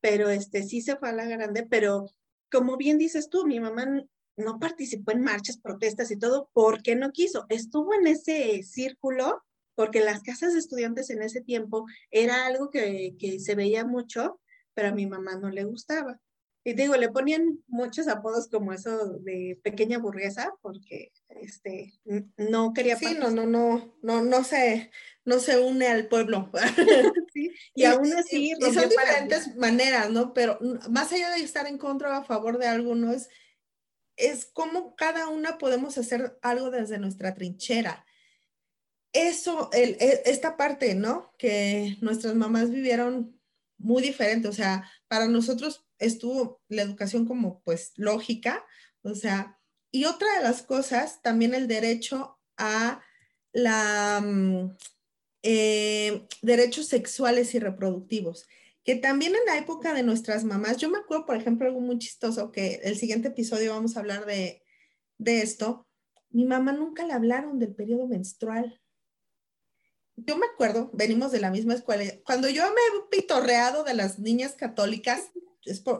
[0.00, 2.06] pero este sí se fue a la grande, pero
[2.50, 3.86] como bien dices tú, mi mamá
[4.36, 7.46] no participó en marchas, protestas y todo porque no quiso.
[7.48, 9.42] Estuvo en ese círculo
[9.74, 14.40] porque las casas de estudiantes en ese tiempo era algo que, que se veía mucho,
[14.74, 16.20] pero a mi mamá no le gustaba.
[16.62, 21.94] Y digo, le ponían muchos apodos como eso de pequeña burguesa, porque este
[22.36, 24.90] no quería Sí, no, no, no, no, no se,
[25.24, 26.50] no se une al pueblo.
[27.74, 28.52] y, aún así.
[28.52, 30.34] Y, son diferentes maneras, ¿no?
[30.34, 30.58] Pero
[30.90, 33.30] más allá de estar en contra o a favor de alguno, es,
[34.16, 38.04] es cómo cada una podemos hacer algo desde nuestra trinchera.
[39.14, 41.32] Eso, el, e, esta parte, ¿no?
[41.38, 43.40] Que nuestras mamás vivieron
[43.78, 48.64] muy diferente, o sea, para nosotros estuvo la educación como pues lógica,
[49.02, 49.58] o sea,
[49.92, 53.02] y otra de las cosas, también el derecho a
[53.52, 54.76] la mm,
[55.42, 58.46] eh, derechos sexuales y reproductivos,
[58.84, 61.98] que también en la época de nuestras mamás, yo me acuerdo, por ejemplo, algo muy
[61.98, 64.62] chistoso, que el siguiente episodio vamos a hablar de,
[65.18, 65.86] de esto,
[66.30, 68.80] mi mamá nunca le hablaron del periodo menstrual.
[70.16, 74.18] Yo me acuerdo, venimos de la misma escuela, cuando yo me he pitorreado de las
[74.18, 75.30] niñas católicas,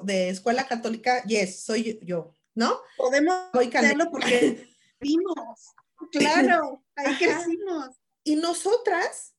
[0.03, 2.81] de escuela católica, yes, soy yo, ¿no?
[2.97, 4.69] Podemos hacerlo porque
[5.01, 5.75] vimos,
[6.13, 7.91] claro, ahí crecimos.
[8.25, 9.35] Y nosotras,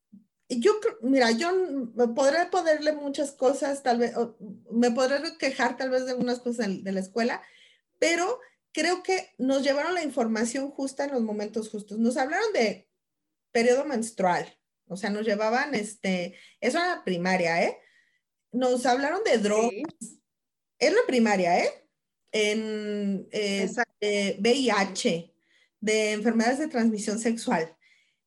[0.50, 1.52] yo, mira, yo
[2.16, 4.14] podré ponerle muchas cosas, tal vez,
[4.72, 7.42] me podré quejar tal vez de algunas cosas de la escuela,
[8.00, 8.40] pero
[8.72, 12.00] creo que nos llevaron la información justa en los momentos justos.
[12.00, 12.90] Nos hablaron de
[13.52, 14.58] periodo menstrual,
[14.88, 17.78] o sea, nos llevaban, este, eso era la primaria, ¿eh?
[18.52, 19.72] Nos hablaron de drogas.
[20.80, 21.70] Es la primaria, ¿eh?
[22.32, 25.34] En VIH, eh,
[25.80, 27.76] de enfermedades de transmisión sexual.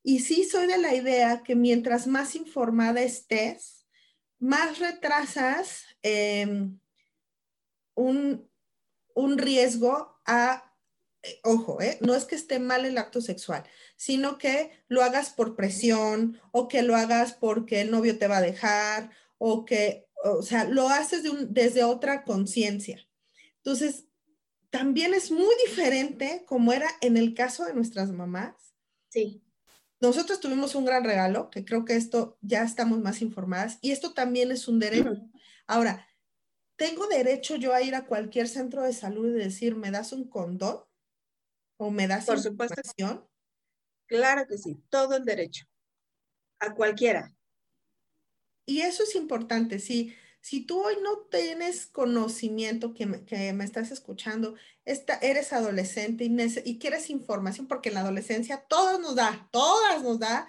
[0.03, 3.85] Y sí soy de la idea que mientras más informada estés,
[4.39, 6.79] más retrasas em,
[7.95, 8.47] un,
[9.15, 10.71] un, riesgo a,
[11.23, 13.63] eh, ojo, eh, no es que esté mal el acto sexual,
[13.95, 18.37] sino que lo hagas por presión o que lo hagas porque el novio te va
[18.37, 19.09] a dejar
[19.39, 23.07] o que o sea, lo haces desde otra conciencia.
[23.57, 24.05] Entonces,
[24.69, 28.55] también es muy diferente como era en el caso de nuestras mamás.
[29.09, 29.41] Sí.
[30.01, 34.13] Nosotros tuvimos un gran regalo, que creo que esto ya estamos más informadas, y esto
[34.13, 35.13] también es un derecho.
[35.67, 36.07] Ahora,
[36.75, 40.27] ¿tengo derecho yo a ir a cualquier centro de salud y decir, ¿me das un
[40.27, 40.79] condón?
[41.77, 42.81] ¿O me das Por supuesto.
[44.07, 45.65] Claro que sí, todo el derecho.
[46.59, 47.34] A cualquiera.
[48.65, 53.63] Y eso es importante, si, si tú hoy no tienes conocimiento que me, que me
[53.63, 59.15] estás escuchando, esta, eres adolescente y, y, quieres información, porque en la adolescencia todos nos
[59.15, 60.47] da, todas nos da,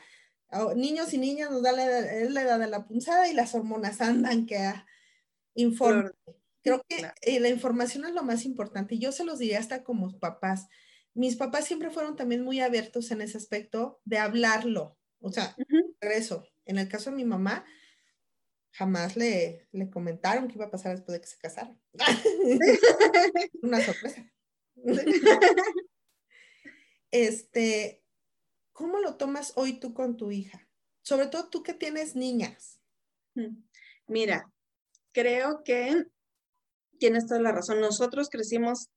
[0.75, 4.47] niños y niñas nos da la, la edad de la punzada y las hormonas andan
[4.47, 4.73] que
[5.55, 6.13] informan.
[6.63, 8.97] Creo que eh, la información es lo más importante.
[8.97, 10.67] y Yo se los diría hasta como papás.
[11.15, 14.97] Mis papás siempre fueron también muy abiertos en ese aspecto de hablarlo.
[15.21, 15.57] O sea,
[16.01, 16.45] eso.
[16.65, 17.65] En el caso de mi mamá,
[18.77, 21.81] jamás le, le comentaron qué iba a pasar después de que se casaron.
[23.62, 24.31] Una sorpresa.
[27.11, 28.05] este,
[28.73, 30.69] ¿cómo lo tomas hoy tú con tu hija?
[31.03, 32.79] Sobre todo tú que tienes niñas.
[33.35, 33.62] Mm.
[34.09, 34.53] Mira,
[35.12, 36.05] creo que
[36.99, 37.81] tienes toda la razón.
[37.81, 38.91] Nosotros crecimos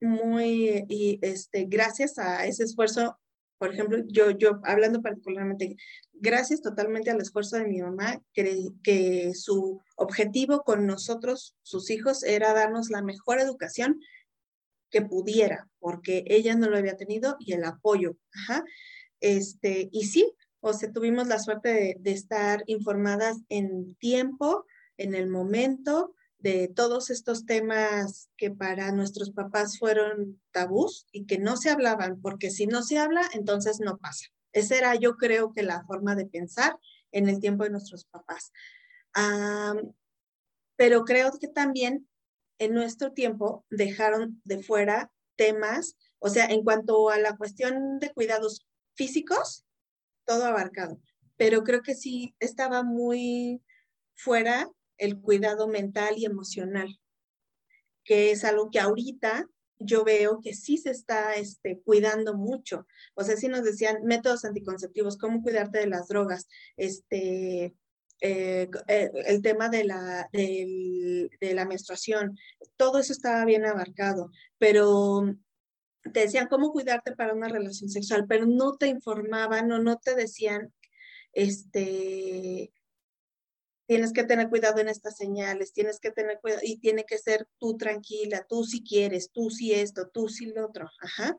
[0.00, 3.18] muy, y este, gracias a ese esfuerzo,
[3.58, 5.76] por ejemplo, yo, yo hablando particularmente,
[6.12, 12.22] gracias totalmente al esfuerzo de mi mamá, que, que su objetivo con nosotros, sus hijos,
[12.22, 14.00] era darnos la mejor educación
[14.90, 18.16] que pudiera, porque ella no lo había tenido y el apoyo.
[19.20, 24.66] Este, y sí, o sea, tuvimos la suerte de estar informadas en tiempo,
[24.96, 26.14] en el momento,
[26.46, 32.20] de todos estos temas que para nuestros papás fueron tabús y que no se hablaban,
[32.20, 34.26] porque si no se habla, entonces no pasa.
[34.52, 36.78] Esa era yo creo que la forma de pensar
[37.10, 38.52] en el tiempo de nuestros papás.
[40.76, 42.08] pero creo que también
[42.60, 48.12] en nuestro tiempo dejaron de fuera temas, o sea, en cuanto a la cuestión de
[48.12, 49.64] cuidados físicos,
[50.24, 51.00] todo abarcado,
[51.36, 53.64] pero creo que sí estaba muy
[54.14, 56.98] fuera el cuidado mental y emocional,
[58.04, 62.86] que es algo que ahorita yo veo que sí se está este, cuidando mucho.
[63.14, 67.74] O sea, sí nos decían métodos anticonceptivos, cómo cuidarte de las drogas, este,
[68.20, 72.38] eh, eh, el tema de la, de la menstruación,
[72.76, 75.36] todo eso estaba bien abarcado, pero
[76.12, 80.14] te decían cómo cuidarte para una relación sexual, pero no te informaban o no te
[80.14, 80.72] decían,
[81.32, 82.72] este,
[83.86, 87.48] tienes que tener cuidado en estas señales, tienes que tener cuidado y tiene que ser
[87.58, 91.38] tú tranquila, tú si quieres, tú si esto, tú si lo otro, ajá.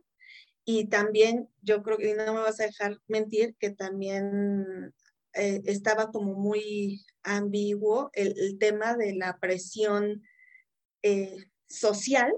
[0.66, 4.94] Y también yo creo que no me vas a dejar mentir que también
[5.34, 10.24] eh, estaba como muy ambiguo el, tema de la presión
[11.04, 12.34] eh, social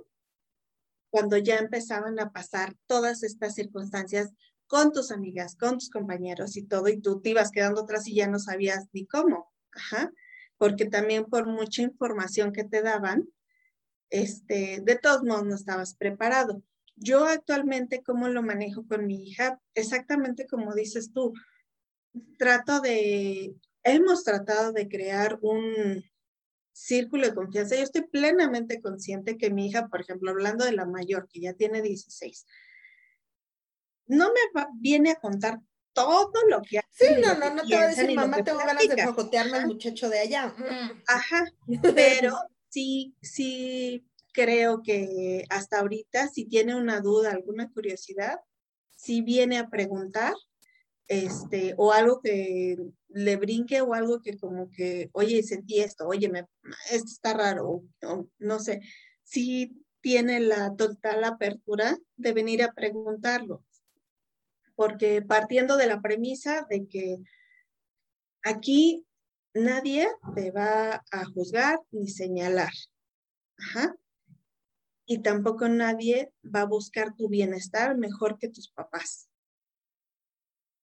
[1.09, 4.31] cuando ya empezaban a pasar todas estas circunstancias
[4.67, 8.15] con tus amigas, con tus compañeros y todo, y tú te ibas quedando atrás y
[8.15, 9.51] ya no sabías ni cómo.
[9.73, 10.11] Ajá.
[10.57, 13.29] Porque también por mucha información que te daban,
[14.09, 16.63] este, de todos modos no estabas preparado.
[16.95, 19.61] Yo actualmente, ¿cómo lo manejo con mi hija?
[19.73, 21.33] Exactamente como dices tú.
[22.37, 26.03] Trato de, hemos tratado de crear un
[26.73, 27.75] círculo de confianza.
[27.75, 31.53] Yo estoy plenamente consciente que mi hija, por ejemplo, hablando de la mayor, que ya
[31.53, 32.45] tiene 16,
[34.07, 35.59] no me viene a contar
[35.93, 37.15] todo lo que hace.
[37.15, 40.09] Sí, no, no, no te va a decir, mamá, tengo ganas de cojotearme al muchacho
[40.09, 40.53] de allá.
[40.57, 41.01] Mm.
[41.07, 41.45] Ajá,
[41.95, 42.37] pero
[42.69, 48.39] sí, sí creo que hasta ahorita, si tiene una duda, alguna curiosidad,
[48.95, 50.33] si viene a preguntar,
[51.07, 56.29] este, o algo que le brinque o algo que como que, oye, sentí esto, oye,
[56.29, 56.45] me,
[56.91, 58.81] esto está raro, o, no sé,
[59.23, 63.63] si tiene la total apertura de venir a preguntarlo
[64.79, 67.17] porque partiendo de la premisa de que
[68.43, 69.05] aquí
[69.53, 72.71] nadie te va a juzgar ni señalar.
[75.05, 79.29] Y tampoco nadie va a buscar tu bienestar mejor que tus papás.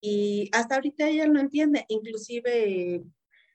[0.02, 3.02] Y hasta ahorita ella no entiende, inclusive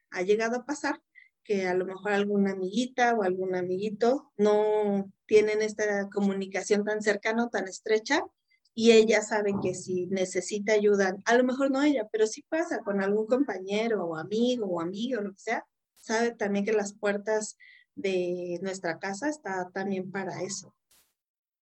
[0.10, 1.04] ha llegado a pasar
[1.44, 7.48] que a lo mejor alguna amiguita o algún amiguito no tienen esta comunicación tan cercana
[7.52, 8.26] tan estrecha
[8.74, 12.80] y ella sabe que si necesita ayuda, a lo mejor no ella, pero sí pasa
[12.80, 15.66] con algún compañero o amigo o amigo, lo que sea,
[15.98, 17.58] sabe también que las puertas
[17.96, 20.74] de nuestra casa está también para eso.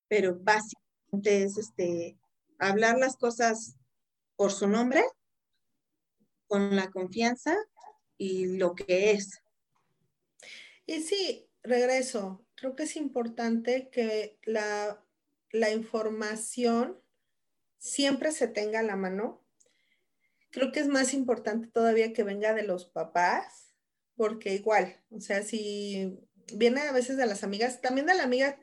[0.07, 2.17] Pero básicamente es este,
[2.59, 3.75] hablar las cosas
[4.35, 5.03] por su nombre,
[6.47, 7.55] con la confianza
[8.17, 9.41] y lo que es.
[10.85, 12.45] Y sí, regreso.
[12.55, 15.03] Creo que es importante que la
[15.51, 16.99] la información
[17.77, 19.43] siempre se tenga a la mano.
[20.51, 23.73] Creo que es más importante todavía que venga de los papás,
[24.15, 26.19] porque igual, o sea, si
[26.53, 28.59] viene a veces de las amigas, también de la amiga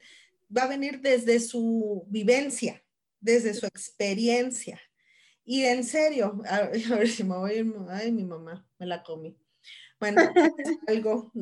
[0.55, 2.85] va a venir desde su vivencia,
[3.21, 4.81] desde su experiencia.
[5.45, 9.37] Y en serio, a, ver si me voy, ay, mi mamá, me la comí.
[9.99, 10.21] Bueno,
[10.89, 11.33] algo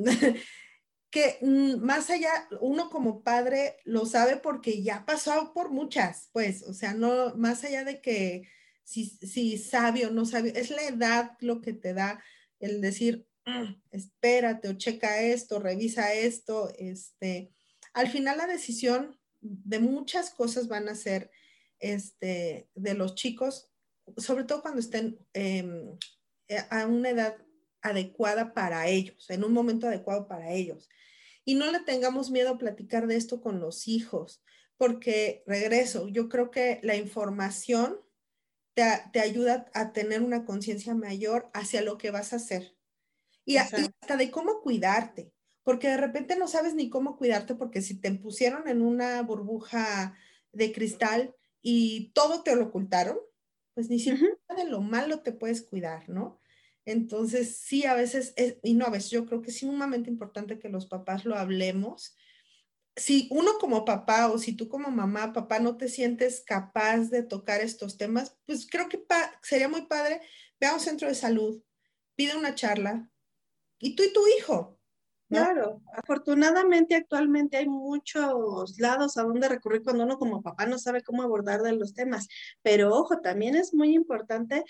[1.15, 6.65] que mm, más allá, uno como padre lo sabe porque ya pasó por muchas, pues,
[6.65, 8.49] o sea, no, más allá de que
[8.83, 12.21] si, si sabio o no sabio, es la edad lo que te da
[12.59, 17.53] el decir, mm, espérate o checa esto, revisa esto, este,
[17.93, 21.31] al final la decisión de muchas cosas van a ser,
[21.79, 23.71] este, de los chicos,
[24.17, 25.97] sobre todo cuando estén em,
[26.71, 27.37] a una edad
[27.83, 30.89] adecuada para ellos, en un momento adecuado para ellos.
[31.45, 34.43] Y no le tengamos miedo a platicar de esto con los hijos,
[34.77, 37.99] porque regreso, yo creo que la información
[38.75, 42.77] te, ayuda a tener una conciencia mayor hacia lo que vas a hacer.
[43.45, 45.33] Y, hasta de cómo cuidarte,
[45.63, 50.17] porque de repente no sabes ni cómo cuidarte, porque si te pusieron en una burbuja
[50.53, 53.19] de cristal y todo te lo ocultaron,
[53.75, 56.41] pues ni siquiera de lo malo te puedes cuidar, ¿no?
[56.87, 60.59] Entonces, sí, a veces, es, y no a veces, yo creo que es sumamente importante
[60.59, 62.17] que los papás lo hablemos.
[62.97, 67.23] Si uno como papá o si tú como mamá, papá, no te sientes capaz de
[67.23, 69.05] tocar estos temas, pues creo que
[69.43, 70.21] sería muy padre,
[70.61, 71.63] ve a un centro de salud,
[72.15, 73.11] pide una charla,
[73.79, 74.79] y tú y tu hijo.
[75.29, 81.03] Claro, afortunadamente actualmente hay muchos lados a donde recurrir cuando uno como papá no sabe
[81.03, 82.29] cómo abordar de los temas,
[82.63, 84.65] pero ojo, también es muy importante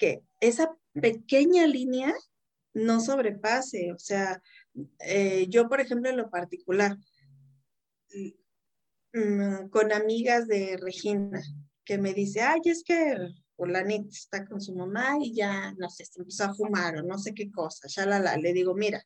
[0.00, 2.14] que esa pequeña línea
[2.72, 3.92] no sobrepase.
[3.92, 4.42] O sea,
[5.00, 6.96] eh, yo, por ejemplo, en lo particular,
[9.12, 11.42] mm, con amigas de Regina,
[11.84, 13.16] que me dice, ay, es que
[13.56, 17.18] Fulanita está con su mamá y ya, no sé, se empezó a fumar o no
[17.18, 19.04] sé qué cosa, ya la, la, le digo, mira,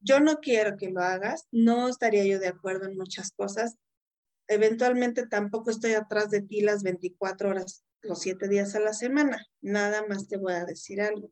[0.00, 3.76] yo no quiero que lo hagas, no estaría yo de acuerdo en muchas cosas,
[4.48, 9.44] eventualmente tampoco estoy atrás de ti las 24 horas los siete días a la semana.
[9.60, 11.30] Nada más te voy a decir algo.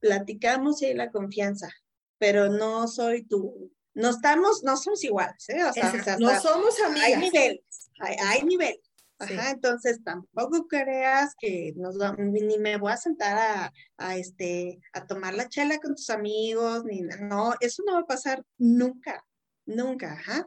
[0.00, 1.70] Platicamos y hay la confianza,
[2.18, 3.72] pero no soy tú.
[3.94, 5.64] No estamos, no somos iguales, ¿eh?
[5.64, 7.06] O sea, no somos amigas.
[7.06, 8.80] Hay niveles, hay, niveles.
[9.18, 15.06] Ajá, entonces tampoco creas que nos ni me voy a sentar a, a, este, a
[15.06, 19.24] tomar la chela con tus amigos, ni no, eso no va a pasar nunca,
[19.64, 20.46] nunca, ajá.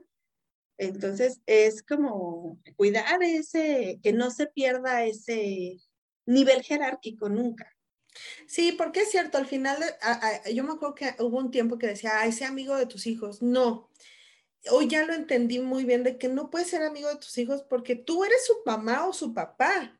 [0.79, 5.77] Entonces es como cuidar ese, que no se pierda ese
[6.25, 7.75] nivel jerárquico nunca.
[8.47, 9.77] Sí, porque es cierto, al final,
[10.53, 13.41] yo me acuerdo que hubo un tiempo que decía, ay, sé amigo de tus hijos.
[13.41, 13.89] No,
[14.71, 17.61] hoy ya lo entendí muy bien de que no puedes ser amigo de tus hijos
[17.63, 19.99] porque tú eres su mamá o su papá.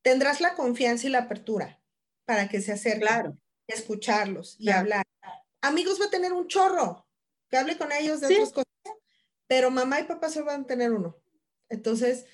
[0.00, 1.82] Tendrás la confianza y la apertura
[2.24, 3.38] para que se acerquen, claro.
[3.66, 5.04] escucharlos y hablar.
[5.60, 7.06] Amigos va a tener un chorro,
[7.50, 8.63] que hable con ellos de otras cosas
[9.46, 11.18] pero mamá y papá se van a tener uno.
[11.68, 12.26] Entonces,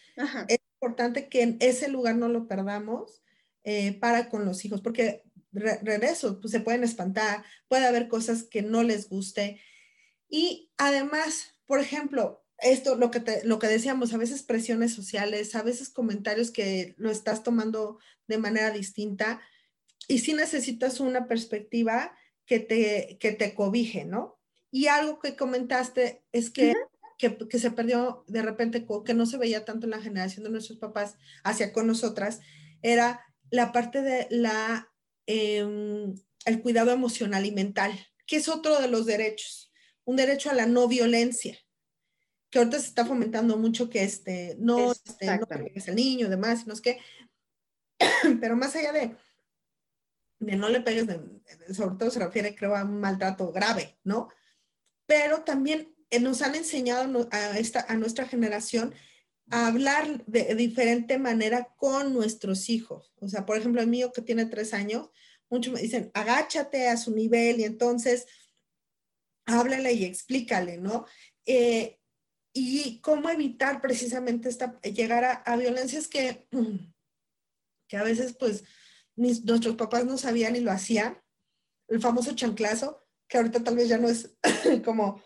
[0.49, 3.23] es importante que en ese lugar no lo perdamos
[3.65, 8.63] eh, para con los hijos, porque regreso, pues se pueden espantar, puede haber cosas que
[8.63, 9.61] no les guste.
[10.29, 15.63] Y además, por ejemplo, esto, lo que, lo que decíamos, a veces presiones sociales, a
[15.63, 19.41] veces comentarios que lo estás tomando de manera distinta
[20.09, 24.41] y si necesitas una perspectiva que te, que te cobije, ¿no?
[24.71, 26.75] Y algo que comentaste es que
[27.21, 30.79] que, se perdió de repente, que no se veía tanto en la generación de nuestros
[30.79, 32.41] papás hacia con nosotras,
[32.83, 34.91] era la parte de la,
[35.27, 36.14] em,
[36.47, 37.93] el cuidado emocional y mental,
[38.27, 39.71] que es otro de los derechos,
[40.05, 41.59] un derecho a la no violencia,
[42.49, 46.66] que ahorita se está fomentando mucho que este, no, este, no pegues al niño, demás,
[46.66, 46.99] no es que,
[48.41, 49.16] pero más allá de,
[50.39, 51.07] de no le pegues,
[51.75, 54.31] sobre todo se refiere creo a un maltrato grave, ¿no?
[55.07, 58.95] Pero también eh, nos han enseñado a, nuestra generación
[59.51, 63.13] a hablar de diferente manera con nuestros hijos.
[63.21, 65.11] O sea, por ejemplo, el mío que tiene tres años,
[65.49, 68.27] muchos me dicen, agáchate a su nivel y entonces
[69.47, 71.07] háblale y explícale, ¿no?
[71.47, 71.99] Eh,
[72.53, 76.49] y cómo evitar precisamente esta, llegar a, a violencias que,
[77.89, 78.65] que a veces pues
[79.17, 81.21] nuestros papás no sabían y lo hacían.
[81.89, 84.37] El famoso chanclazo, que ahorita tal vez ya no es
[84.85, 85.23] como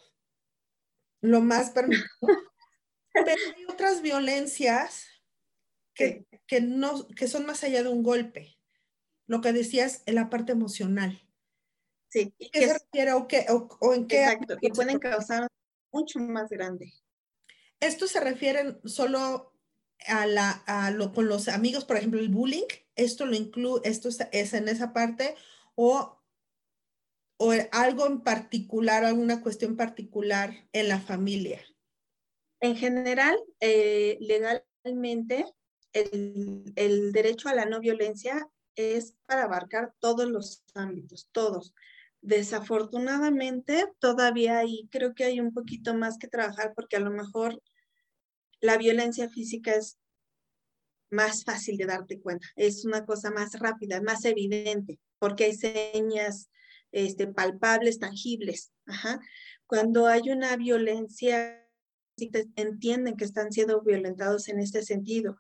[1.25, 2.07] lo más permitido.
[3.13, 5.07] Pero hay otras violencias
[5.95, 6.27] que,
[6.61, 8.59] no, que son más allá de un golpe.
[9.27, 11.27] Lo que decías en la parte emocional.
[12.11, 12.35] Sí.
[12.39, 14.25] ¿Qué se refiere o, qué, o, en qué?
[14.25, 15.49] Exacto, y pueden causar
[15.93, 16.93] mucho más grande.
[17.81, 19.55] ¿Esto se refiere solo
[20.07, 22.67] a, la, a lo con los amigos, por ejemplo, el bullying?
[22.97, 25.37] ¿Esto lo incluye, esto es en esa parte?
[25.75, 26.21] ¿O
[27.45, 31.61] o algo en particular, alguna cuestión particular en la familia?
[32.61, 35.45] En general, eh, legalmente,
[35.93, 41.75] el, el derecho a la no violencia es para abarcar todos los ámbitos, todos.
[42.23, 47.61] Desafortunadamente, todavía ahí creo que hay un poquito más que trabajar porque a lo mejor
[48.61, 49.99] la violencia física es
[51.11, 56.49] más fácil de darte cuenta, es una cosa más rápida, más evidente, porque hay señas
[56.95, 58.73] este, palpables, tangibles.
[59.67, 61.61] Cuando hay una violencia,
[62.57, 65.37] entienden que están siendo violentados en este sentido.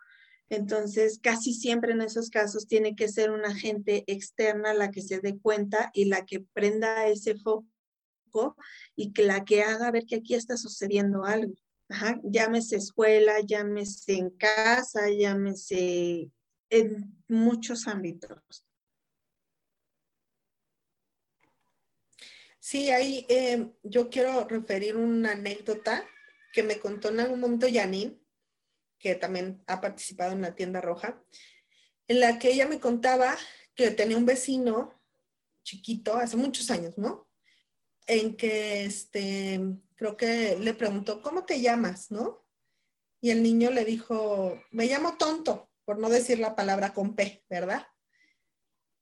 [0.50, 5.20] Entonces, casi siempre en esos casos tiene que ser una gente externa la que se
[5.20, 8.56] dé cuenta y la que prenda ese foco
[8.96, 11.54] y que la que haga ver que aquí está sucediendo algo.
[11.88, 16.30] Ajá, llámese escuela, llámese en casa, llámese
[16.70, 18.64] en muchos ámbitos.
[22.66, 26.02] Sí, ahí eh, yo quiero referir una anécdota
[26.50, 28.18] que me contó en algún momento Janine,
[28.98, 31.22] que también ha participado en la tienda roja,
[32.08, 33.36] en la que ella me contaba
[33.74, 34.98] que tenía un vecino
[35.62, 37.28] chiquito hace muchos años, ¿no?
[38.06, 39.60] En que este,
[39.94, 42.46] creo que le preguntó, ¿cómo te llamas, no?
[43.20, 47.44] Y el niño le dijo, me llamo tonto, por no decir la palabra con P,
[47.50, 47.86] ¿verdad?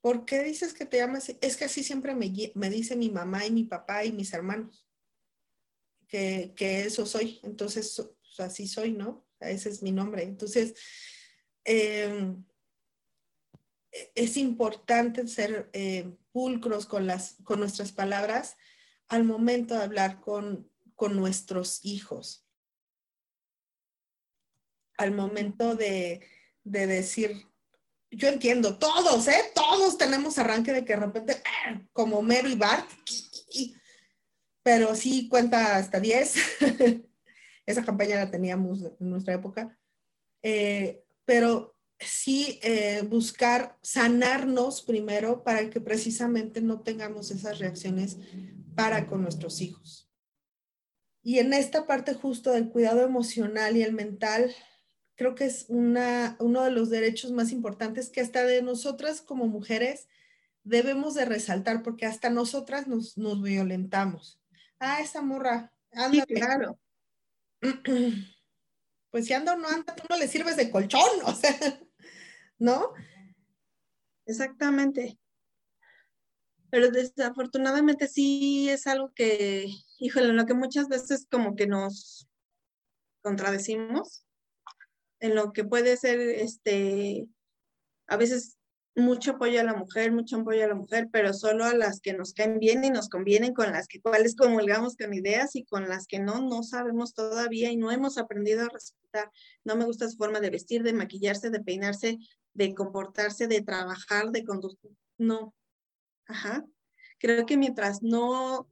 [0.03, 1.32] ¿Por qué dices que te llamas?
[1.40, 4.84] Es que así siempre me, me dice mi mamá y mi papá y mis hermanos,
[6.09, 7.38] que, eso soy.
[7.44, 9.24] Entonces, pues, así soy, ¿no?
[9.38, 10.24] Ese es mi nombre.
[10.24, 10.74] Entonces,
[11.64, 12.44] em,
[14.16, 18.57] es importante ser eh, pulcros con, las, con nuestras palabras
[19.07, 22.44] al momento de hablar con, con nuestros hijos.
[24.96, 26.26] Al momento de,
[26.64, 27.51] de decir,
[28.12, 29.50] yo entiendo, todos, ¿eh?
[29.54, 31.42] Todos tenemos arranque de que de repente,
[31.92, 32.88] como Mero y Bart,
[34.62, 36.34] pero sí cuenta hasta 10.
[37.66, 39.78] Esa campaña la teníamos en nuestra época.
[40.42, 48.18] Eh, pero sí eh, buscar sanarnos primero para que precisamente no tengamos esas reacciones
[48.74, 50.10] para con nuestros hijos.
[51.22, 54.52] Y en esta parte justo del cuidado emocional y el mental,
[55.22, 59.46] creo que es una, uno de los derechos más importantes que hasta de nosotras como
[59.46, 60.08] mujeres
[60.64, 64.40] debemos de resaltar, porque hasta nosotras nos, nos violentamos.
[64.80, 66.26] Ah, esa morra, anda.
[66.26, 66.78] claro.
[69.12, 71.54] Pues si anda o no anda, tú no le sirves de colchón, o sea,
[72.58, 72.94] ¿no?
[74.24, 75.20] Exactamente.
[76.70, 79.66] Pero desafortunadamente sí es algo que,
[79.98, 82.26] híjole, en lo que muchas veces como que nos
[83.20, 84.24] contradecimos
[85.22, 87.28] en lo que puede ser, este,
[88.08, 88.58] a veces
[88.96, 92.12] mucho apoyo a la mujer, mucho apoyo a la mujer, pero solo a las que
[92.12, 95.88] nos caen bien y nos convienen, con las que cuales comulgamos con ideas y con
[95.88, 99.30] las que no, no sabemos todavía y no hemos aprendido a respetar.
[99.64, 102.18] No me gusta su forma de vestir, de maquillarse, de peinarse,
[102.52, 104.90] de comportarse, de trabajar, de conducir.
[105.18, 105.54] No.
[106.26, 106.66] Ajá.
[107.18, 108.68] Creo que mientras no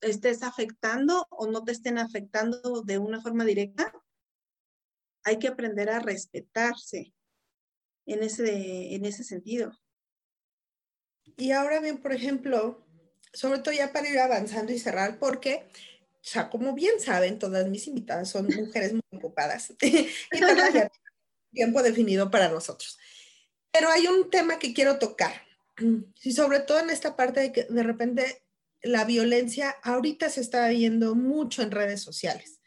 [0.00, 3.92] estés afectando o no te estén afectando de una forma directa,
[5.28, 7.12] hay que aprender a respetarse
[8.06, 9.78] en ese, en ese sentido.
[11.36, 12.84] Y ahora bien, por ejemplo,
[13.32, 15.68] sobre todo ya para ir avanzando y cerrar, porque,
[16.14, 20.08] o sea, como bien saben, todas mis invitadas son mujeres muy ocupadas y
[21.52, 22.98] tiempo definido para nosotros.
[23.70, 25.32] Pero hay un tema que quiero tocar,
[26.22, 28.42] y sobre todo en esta parte de que de repente
[28.82, 32.60] la violencia ahorita se está viendo mucho en redes sociales.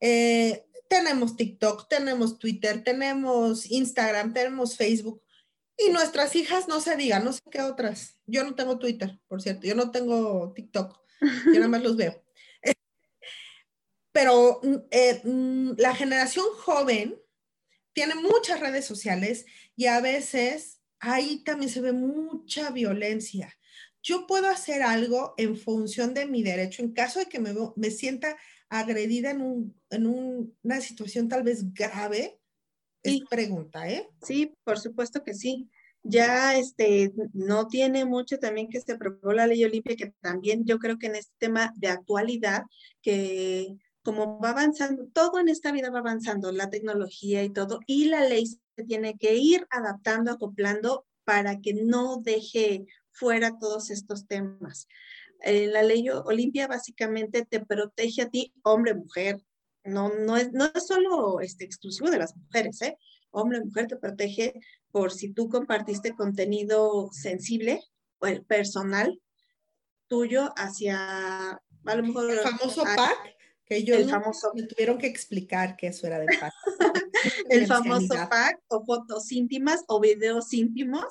[0.00, 5.22] Eh, tenemos TikTok, tenemos Twitter, tenemos Instagram, tenemos Facebook.
[5.78, 8.18] Y nuestras hijas, no se digan, no sé qué otras.
[8.26, 12.22] Yo no tengo Twitter, por cierto, yo no tengo TikTok, yo nada más los veo.
[14.12, 17.20] Pero eh, mm, la generación joven
[17.92, 19.44] tiene muchas redes sociales
[19.76, 23.58] y a veces ahí también se ve mucha violencia.
[24.02, 27.90] Yo puedo hacer algo en función de mi derecho en caso de que me, me
[27.90, 28.38] sienta
[28.68, 32.38] agredida en, un, en una situación tal vez grave?
[33.02, 34.08] Es pregunta, ¿eh?
[34.22, 35.70] Sí, por supuesto que sí.
[36.02, 40.78] Ya este, no tiene mucho también que se aprobó la ley Olimpia, que también yo
[40.78, 42.62] creo que en este tema de actualidad,
[43.02, 48.04] que como va avanzando, todo en esta vida va avanzando, la tecnología y todo, y
[48.04, 54.28] la ley se tiene que ir adaptando, acoplando para que no deje fuera todos estos
[54.28, 54.86] temas.
[55.46, 59.40] Eh, la ley Olimpia básicamente te protege a ti, hombre, mujer.
[59.84, 62.98] No, no, es, no es solo este, exclusivo de las mujeres, ¿eh?
[63.30, 64.54] Hombre, mujer te protege
[64.90, 67.80] por si tú compartiste contenido sensible
[68.18, 69.22] o personal
[70.08, 72.28] tuyo hacia, a lo mejor...
[72.28, 73.36] El famoso pack,
[73.66, 76.52] que yo el famoso, me tuvieron que explicar que eso era de pack.
[77.50, 81.06] el famoso pack o fotos íntimas o videos íntimos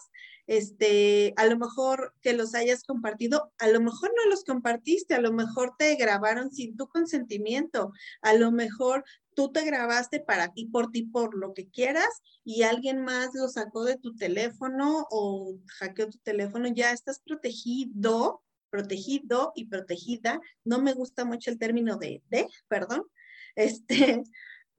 [0.47, 5.21] este, a lo mejor que los hayas compartido, a lo mejor no los compartiste, a
[5.21, 7.91] lo mejor te grabaron sin tu consentimiento,
[8.21, 9.03] a lo mejor
[9.35, 13.47] tú te grabaste para ti, por ti, por lo que quieras y alguien más lo
[13.47, 20.39] sacó de tu teléfono o hackeó tu teléfono, ya estás protegido, protegido y protegida.
[20.63, 23.03] No me gusta mucho el término de, de perdón,
[23.55, 24.23] este,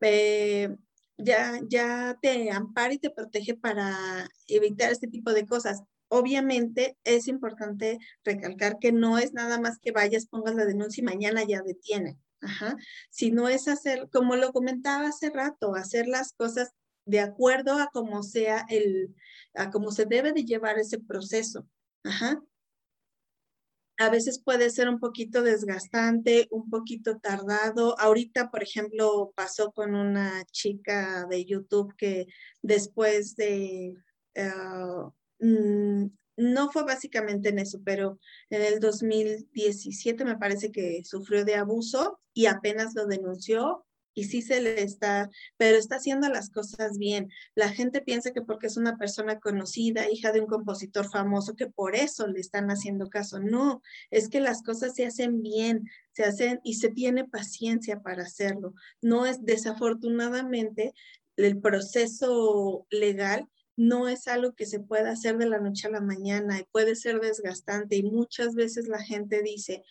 [0.01, 0.77] eh,
[1.19, 5.83] ya, ya te ampara y te protege para evitar este tipo de cosas.
[6.09, 11.05] Obviamente es importante recalcar que no es nada más que vayas, pongas la denuncia y
[11.05, 12.19] mañana ya detiene.
[12.41, 12.77] Ajá.
[13.11, 16.73] Si no es hacer, como lo comentaba hace rato, hacer las cosas
[17.07, 19.15] de acuerdo a cómo sea el,
[19.55, 21.67] a cómo se debe de llevar ese proceso.
[22.05, 22.43] Ajá.
[23.99, 27.99] A veces puede ser un poquito desgastante, un poquito tardado.
[27.99, 32.27] Ahorita, por ejemplo, pasó con una chica de YouTube que
[32.63, 33.95] después de,
[35.41, 38.19] mm, no fue básicamente en eso, pero
[38.51, 43.87] en el 2017 me parece que sufrió de abuso y apenas lo denunció
[44.17, 47.31] y sí se le está, pero está haciendo las cosas bien.
[47.55, 51.67] La gente piensa que porque es una persona conocida, hija de un compositor famoso, que
[51.67, 53.39] por eso le están haciendo caso.
[53.39, 58.23] No, es que las cosas se hacen bien, se hacen y se tiene paciencia para
[58.23, 58.73] hacerlo.
[59.03, 60.95] No es desafortunadamente
[61.37, 63.47] el proceso legal
[63.77, 66.97] no es algo que se pueda hacer de la noche a la mañana y puede
[66.97, 69.85] ser desgastante y muchas veces la gente dice,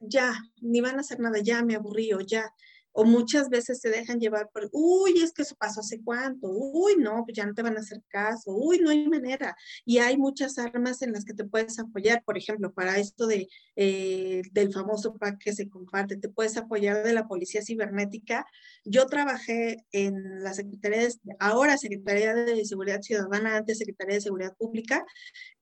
[0.00, 2.52] ya, ni van a hacer nada, ya me aburrí ya
[2.92, 6.96] o muchas veces se dejan llevar por, uy, es que eso pasó hace cuánto, uy,
[6.98, 9.56] no, pues ya no te van a hacer caso, uy, no hay manera.
[9.84, 13.48] Y hay muchas armas en las que te puedes apoyar, por ejemplo, para esto de,
[13.76, 18.46] eh, del famoso pack que se comparte, te puedes apoyar de la Policía Cibernética.
[18.84, 24.56] Yo trabajé en la Secretaría, de, ahora Secretaría de Seguridad Ciudadana, antes Secretaría de Seguridad
[24.56, 25.04] Pública,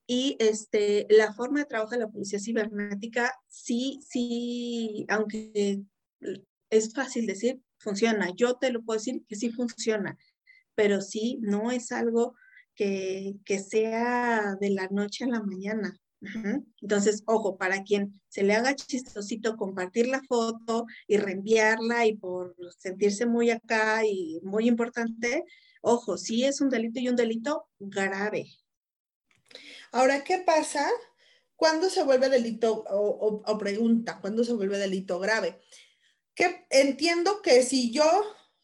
[0.07, 5.83] y este, la forma de trabajo de la Policía Cibernética, sí, sí, aunque
[6.71, 8.29] es fácil decir, funciona.
[8.35, 10.17] Yo te lo puedo decir que sí funciona,
[10.73, 12.33] pero sí, no es algo
[12.73, 13.35] que,
[13.69, 15.95] sea de la noche a la mañana.
[16.81, 22.55] Entonces, ojo, para quien se le haga chistosito compartir la foto y reenviarla y por
[22.77, 25.43] sentirse muy acá y muy importante,
[25.81, 28.47] ojo, sí es un delito y un delito grave.
[29.91, 30.87] Ahora, ¿qué pasa
[31.55, 35.59] cuando se vuelve delito o, o pregunta, cuándo se vuelve delito grave?
[36.35, 38.05] Que entiendo que si yo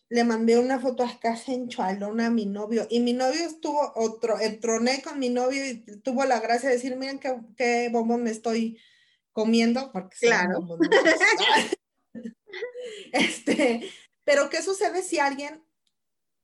[0.09, 5.01] le mandé una foto acá sensualona a mi novio y mi novio estuvo otro, troné
[5.01, 8.79] con mi novio y tuvo la gracia de decir, miren qué, qué bombón me estoy
[9.33, 10.65] comiendo, porque claro.
[13.11, 13.89] este,
[14.23, 15.63] pero ¿qué sucede si alguien,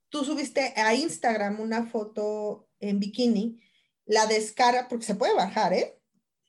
[0.09, 3.59] tú subiste a Instagram una foto en bikini,
[4.05, 5.97] la descarga, porque se puede bajar, ¿eh?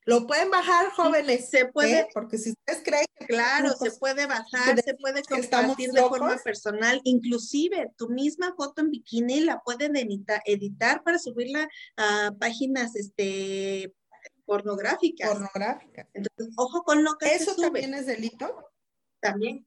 [0.06, 1.48] Lo pueden bajar, jóvenes.
[1.48, 2.00] Se puede.
[2.00, 2.08] ¿eh?
[2.12, 3.26] Porque si ustedes creen que.
[3.26, 7.00] Claro, se puede bajar, se puede compartir de forma personal.
[7.04, 13.94] Inclusive, tu misma foto en bikini la pueden editar, para subirla a páginas este,
[14.44, 15.30] pornográficas.
[15.30, 16.06] Pornográficas.
[16.12, 18.70] Entonces, ojo con lo que ¿Eso también es delito?
[19.20, 19.66] También.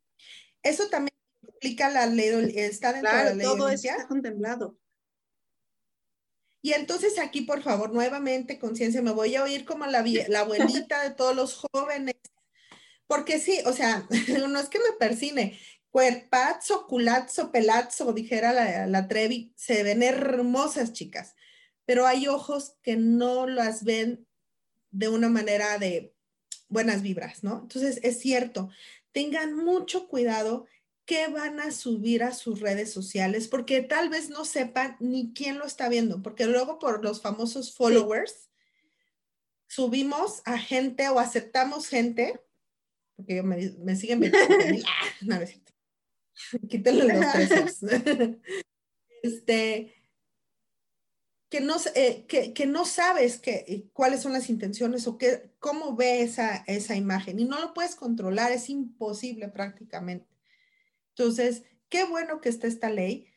[0.62, 3.46] Eso también implica la ley, está dentro de la ley.
[3.46, 4.78] Todo eso está contemplado.
[6.62, 11.02] Y entonces aquí, por favor, nuevamente, conciencia, me voy a oír como la, la abuelita
[11.04, 12.16] de todos los jóvenes,
[13.08, 14.08] porque sí, o sea,
[14.50, 20.94] no es que me persine, cuerpazo, culazo, pelazo, dijera la, la Trevi, se ven hermosas
[20.94, 21.36] chicas,
[21.86, 24.28] pero hay ojos que no las ven
[24.92, 26.14] de una manera de
[26.70, 27.62] buenas vibras, ¿no?
[27.62, 28.70] Entonces, es cierto,
[29.12, 30.66] tengan mucho cuidado
[31.08, 35.58] qué van a subir a sus redes sociales, porque tal vez no sepan ni quién
[35.58, 38.50] lo está viendo, porque luego por los famosos followers
[39.68, 42.42] subimos a gente o aceptamos gente,
[43.16, 44.38] porque me, siguen viendo.
[44.86, 45.74] ah, no, cierto.
[46.70, 47.80] Quítenle los tres.
[49.24, 49.94] este,
[51.50, 56.22] que no, eh, que, no sabes que, cuáles son las intenciones o que, cómo ve
[56.22, 60.37] esa, esa imagen y no lo puedes controlar, es imposible prácticamente.
[61.18, 63.28] Entonces, qué bueno que está esta ley.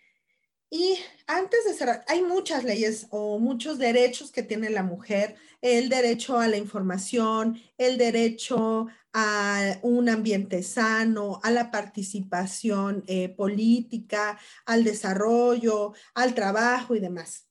[0.68, 5.88] Y antes de cerrar, hay muchas leyes o muchos derechos que tiene la mujer, el
[5.88, 14.38] derecho a la información, el derecho a un ambiente sano, a la participación eh, política,
[14.64, 17.48] al desarrollo, al trabajo y demás.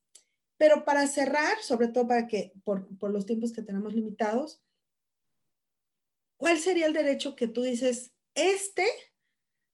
[0.58, 4.62] Pero para cerrar, sobre todo para que, por, por los tiempos que tenemos limitados,
[6.38, 8.86] ¿cuál sería el derecho que tú dices, este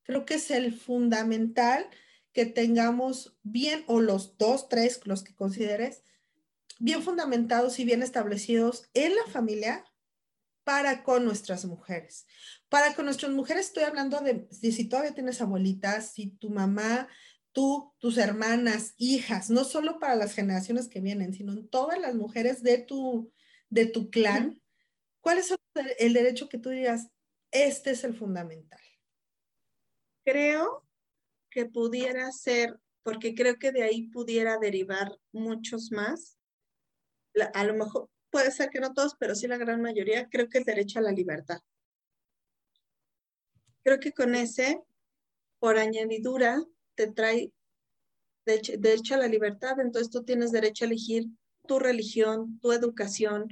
[0.05, 1.89] Creo que es el fundamental
[2.31, 6.03] que tengamos bien, o los dos, tres, los que consideres,
[6.79, 9.83] bien fundamentados y bien establecidos en la familia
[10.63, 12.27] para con nuestras mujeres.
[12.69, 17.07] Para con nuestras mujeres estoy hablando de, si todavía tienes abuelitas, si tu mamá,
[17.51, 22.13] tú, tus hermanas, hijas, no solo para las generaciones que vienen, sino en todas las
[22.15, 23.31] mujeres de tu,
[23.69, 24.61] de tu clan,
[25.21, 25.55] ¿cuál es
[25.97, 27.07] el derecho que tú digas?
[27.51, 28.84] Este es el fundamental
[30.25, 30.85] creo
[31.49, 36.37] que pudiera ser, porque creo que de ahí pudiera derivar muchos más.
[37.53, 40.57] a lo mejor puede ser que no todos, pero sí la gran mayoría, creo que
[40.57, 41.59] el derecho a la libertad.
[43.83, 44.81] Creo que con ese,
[45.59, 46.61] por añadidura,
[46.95, 47.53] te trae
[48.45, 51.27] derecho a la libertad, entonces tú tienes derecho a elegir
[51.67, 53.47] tu religión, tu educación,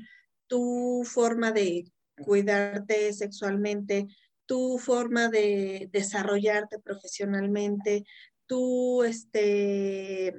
[0.47, 1.85] tu forma de
[2.23, 4.07] cuidarte sexualmente,
[4.45, 8.05] tu forma de desarrollarte profesionalmente,
[8.45, 10.33] tu este,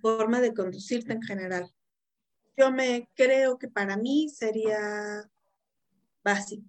[0.00, 1.70] forma de conducirte en general.
[2.56, 5.30] Yo me creo que para mí sería
[6.22, 6.66] básico.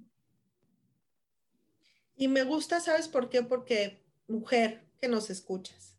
[2.16, 3.44] Y me gusta, ¿sabes por qué?
[3.44, 5.98] Porque mujer que nos escuchas,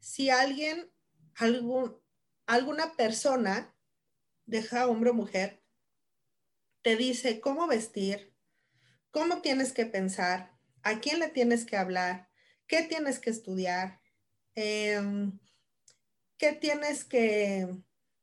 [0.00, 0.90] si alguien,
[1.36, 1.96] algún,
[2.46, 3.74] alguna persona,
[4.46, 5.62] deja hombre o mujer,
[6.82, 8.33] te dice cómo vestir,
[9.14, 10.50] cómo tienes que pensar,
[10.82, 12.28] a quién le tienes que hablar,
[12.66, 14.00] qué tienes que estudiar,
[14.56, 15.38] em,
[16.36, 17.68] qué tienes que,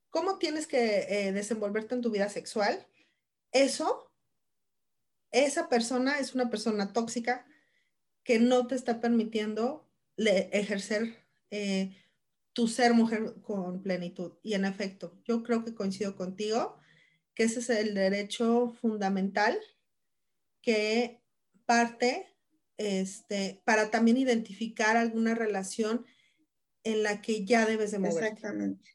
[0.09, 2.85] cómo tienes que eh, desenvolverte en tu vida sexual,
[3.53, 4.11] eso,
[5.31, 7.45] esa persona es una persona tóxica
[8.25, 11.95] que no te está permitiendo ejercer eh,
[12.51, 14.33] tu ser mujer con plenitud.
[14.43, 16.77] Y en efecto, yo creo que coincido contigo
[17.33, 19.57] que ese es el derecho fundamental
[20.61, 21.21] que
[21.65, 22.27] parte
[22.77, 26.05] este, para también identificar alguna relación
[26.83, 28.27] en la que ya debes de moverte.
[28.27, 28.89] Exactamente.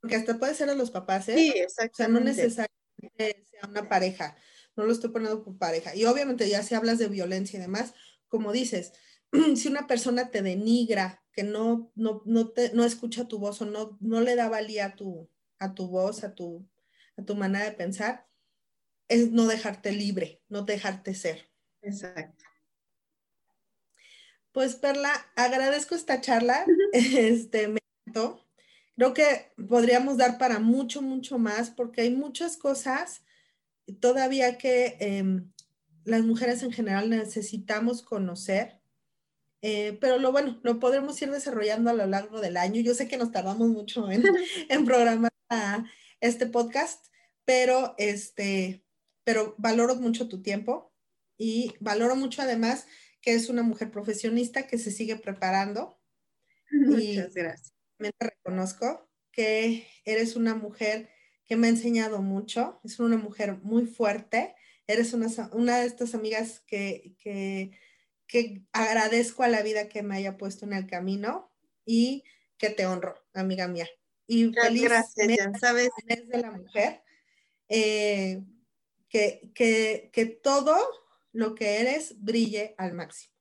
[0.00, 1.36] Porque hasta puede ser a los papás, ¿eh?
[1.36, 1.92] Sí, exactamente.
[1.92, 4.36] O sea, no necesariamente sea una pareja,
[4.76, 5.94] no lo estoy poniendo por pareja.
[5.94, 7.92] Y obviamente ya si hablas de violencia y demás,
[8.28, 8.94] como dices,
[9.56, 13.66] si una persona te denigra, que no, no, no, te, no escucha tu voz o
[13.66, 16.66] no, no le da valía a tu, a tu voz, a tu,
[17.16, 18.26] a tu manera de pensar,
[19.10, 21.50] es no dejarte libre, no dejarte ser.
[21.82, 22.44] Exacto.
[24.52, 28.46] Pues Perla, agradezco esta charla, este, me encantó.
[28.96, 33.22] Creo que podríamos dar para mucho, mucho más, porque hay muchas cosas
[34.00, 35.50] todavía que em,
[36.04, 38.80] las mujeres en general necesitamos conocer,
[39.62, 42.80] eh, pero lo bueno, lo podremos ir desarrollando a lo largo del año.
[42.80, 44.22] Yo sé que nos tardamos mucho en,
[44.68, 45.32] en programar
[46.20, 47.06] este podcast,
[47.44, 48.84] pero, este,
[49.24, 50.92] pero valoro mucho tu tiempo
[51.36, 52.86] y valoro mucho además
[53.20, 56.00] que es una mujer profesionista que se sigue preparando.
[56.70, 57.74] Muchas gracias.
[57.98, 61.10] Me reconozco que eres una mujer
[61.46, 64.54] que me ha enseñado mucho, es una mujer muy fuerte,
[64.86, 67.72] eres una, una de estas amigas que, que,
[68.26, 71.50] que, agradezco a la vida que me haya puesto en el camino
[71.84, 72.24] y
[72.56, 73.88] que te honro, amiga mía.
[74.26, 75.90] Y feliz gracias, ya sabes.
[76.06, 77.02] de la mujer,
[77.68, 78.42] eh,
[79.10, 80.76] que, que, que todo
[81.32, 83.34] lo que eres brille al máximo.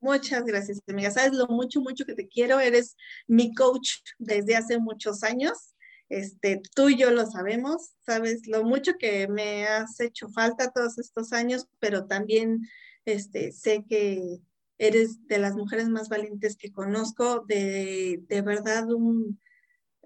[0.00, 1.10] Muchas gracias, amiga.
[1.10, 2.60] Sabes lo mucho, mucho que te quiero.
[2.60, 2.96] Eres
[3.26, 5.74] mi coach desde hace muchos años.
[6.08, 10.98] Este, tú y yo lo sabemos, sabes lo mucho que me has hecho falta todos
[10.98, 12.60] estos años, pero también
[13.04, 14.38] este, sé que
[14.78, 19.40] eres de las mujeres más valientes que conozco, de, de verdad un,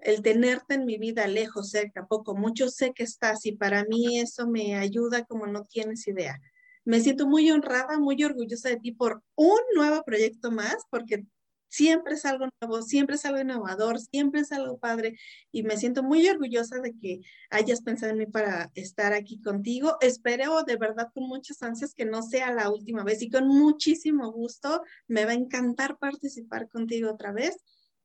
[0.01, 4.19] el tenerte en mi vida lejos, cerca, poco, mucho, sé que estás y para mí
[4.19, 6.39] eso me ayuda como no tienes idea
[6.83, 11.25] me siento muy honrada, muy orgullosa de ti por un nuevo proyecto más, porque
[11.69, 15.17] siempre es algo nuevo, siempre es algo innovador, siempre es algo padre
[15.51, 19.95] y me siento muy orgullosa de que hayas pensado en mí para estar aquí contigo.
[20.01, 24.31] Espero de verdad con muchas ansias que no sea la última vez y con muchísimo
[24.31, 27.57] gusto me va a encantar participar contigo otra vez.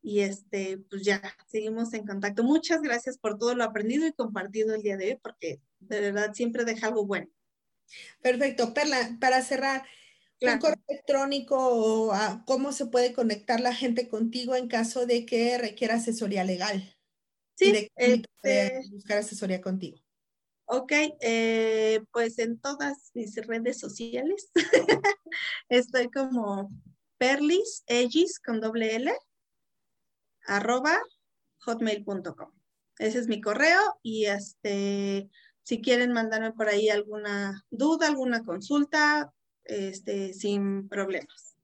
[0.07, 2.41] Y este, pues ya, seguimos en contacto.
[2.41, 6.33] Muchas gracias por todo lo aprendido y compartido el día de hoy, porque de verdad
[6.33, 7.27] siempre deja algo bueno.
[8.21, 8.73] Perfecto.
[8.73, 9.83] Perla, para cerrar,
[10.39, 12.13] un correo electrónico o
[12.45, 16.95] cómo se puede conectar la gente contigo en caso de que requiera asesoría legal.
[17.55, 19.97] Sí, de este buscar asesoría contigo.
[20.67, 24.51] Ok, eh, pues en todas mis redes sociales
[25.67, 26.71] estoy como
[27.17, 27.83] perlis,
[28.45, 29.13] con doble L,
[30.47, 30.97] arroba
[31.59, 32.51] hotmail.com.
[32.97, 35.29] Ese es mi correo y este
[35.67, 39.33] si quieren mandarme por ahí alguna duda, alguna consulta,
[39.65, 41.57] este, sin problemas.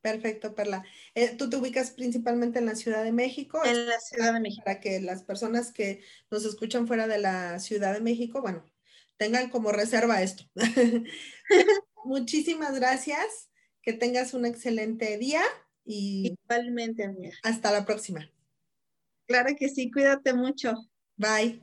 [0.00, 0.82] Perfecto, Perla.
[1.14, 3.60] Eh, ¿Tú te ubicas principalmente en la Ciudad de México?
[3.62, 4.62] En la Ciudad de México.
[4.64, 8.64] Para que las personas que nos escuchan fuera de la Ciudad de México, bueno,
[9.18, 10.44] tengan como reserva esto.
[12.04, 13.50] Muchísimas gracias.
[13.82, 15.42] Que tengas un excelente día
[15.90, 17.32] y igualmente, amiga.
[17.42, 18.30] Hasta la próxima.
[19.26, 20.74] Claro que sí, cuídate mucho.
[21.16, 21.62] Bye.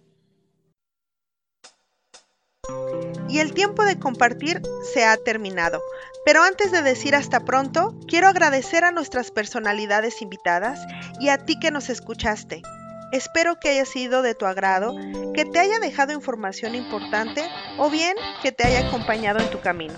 [3.29, 4.61] Y el tiempo de compartir
[4.93, 5.81] se ha terminado.
[6.25, 10.85] Pero antes de decir hasta pronto, quiero agradecer a nuestras personalidades invitadas
[11.19, 12.61] y a ti que nos escuchaste.
[13.13, 14.93] Espero que haya sido de tu agrado,
[15.33, 17.43] que te haya dejado información importante
[17.77, 19.95] o bien que te haya acompañado en tu camino.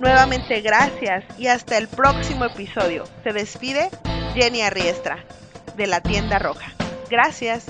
[0.00, 3.04] Nuevamente gracias y hasta el próximo episodio.
[3.24, 3.90] Se despide
[4.34, 5.24] Jenny Arriestra,
[5.76, 6.72] de la tienda roja.
[7.10, 7.66] Gracias.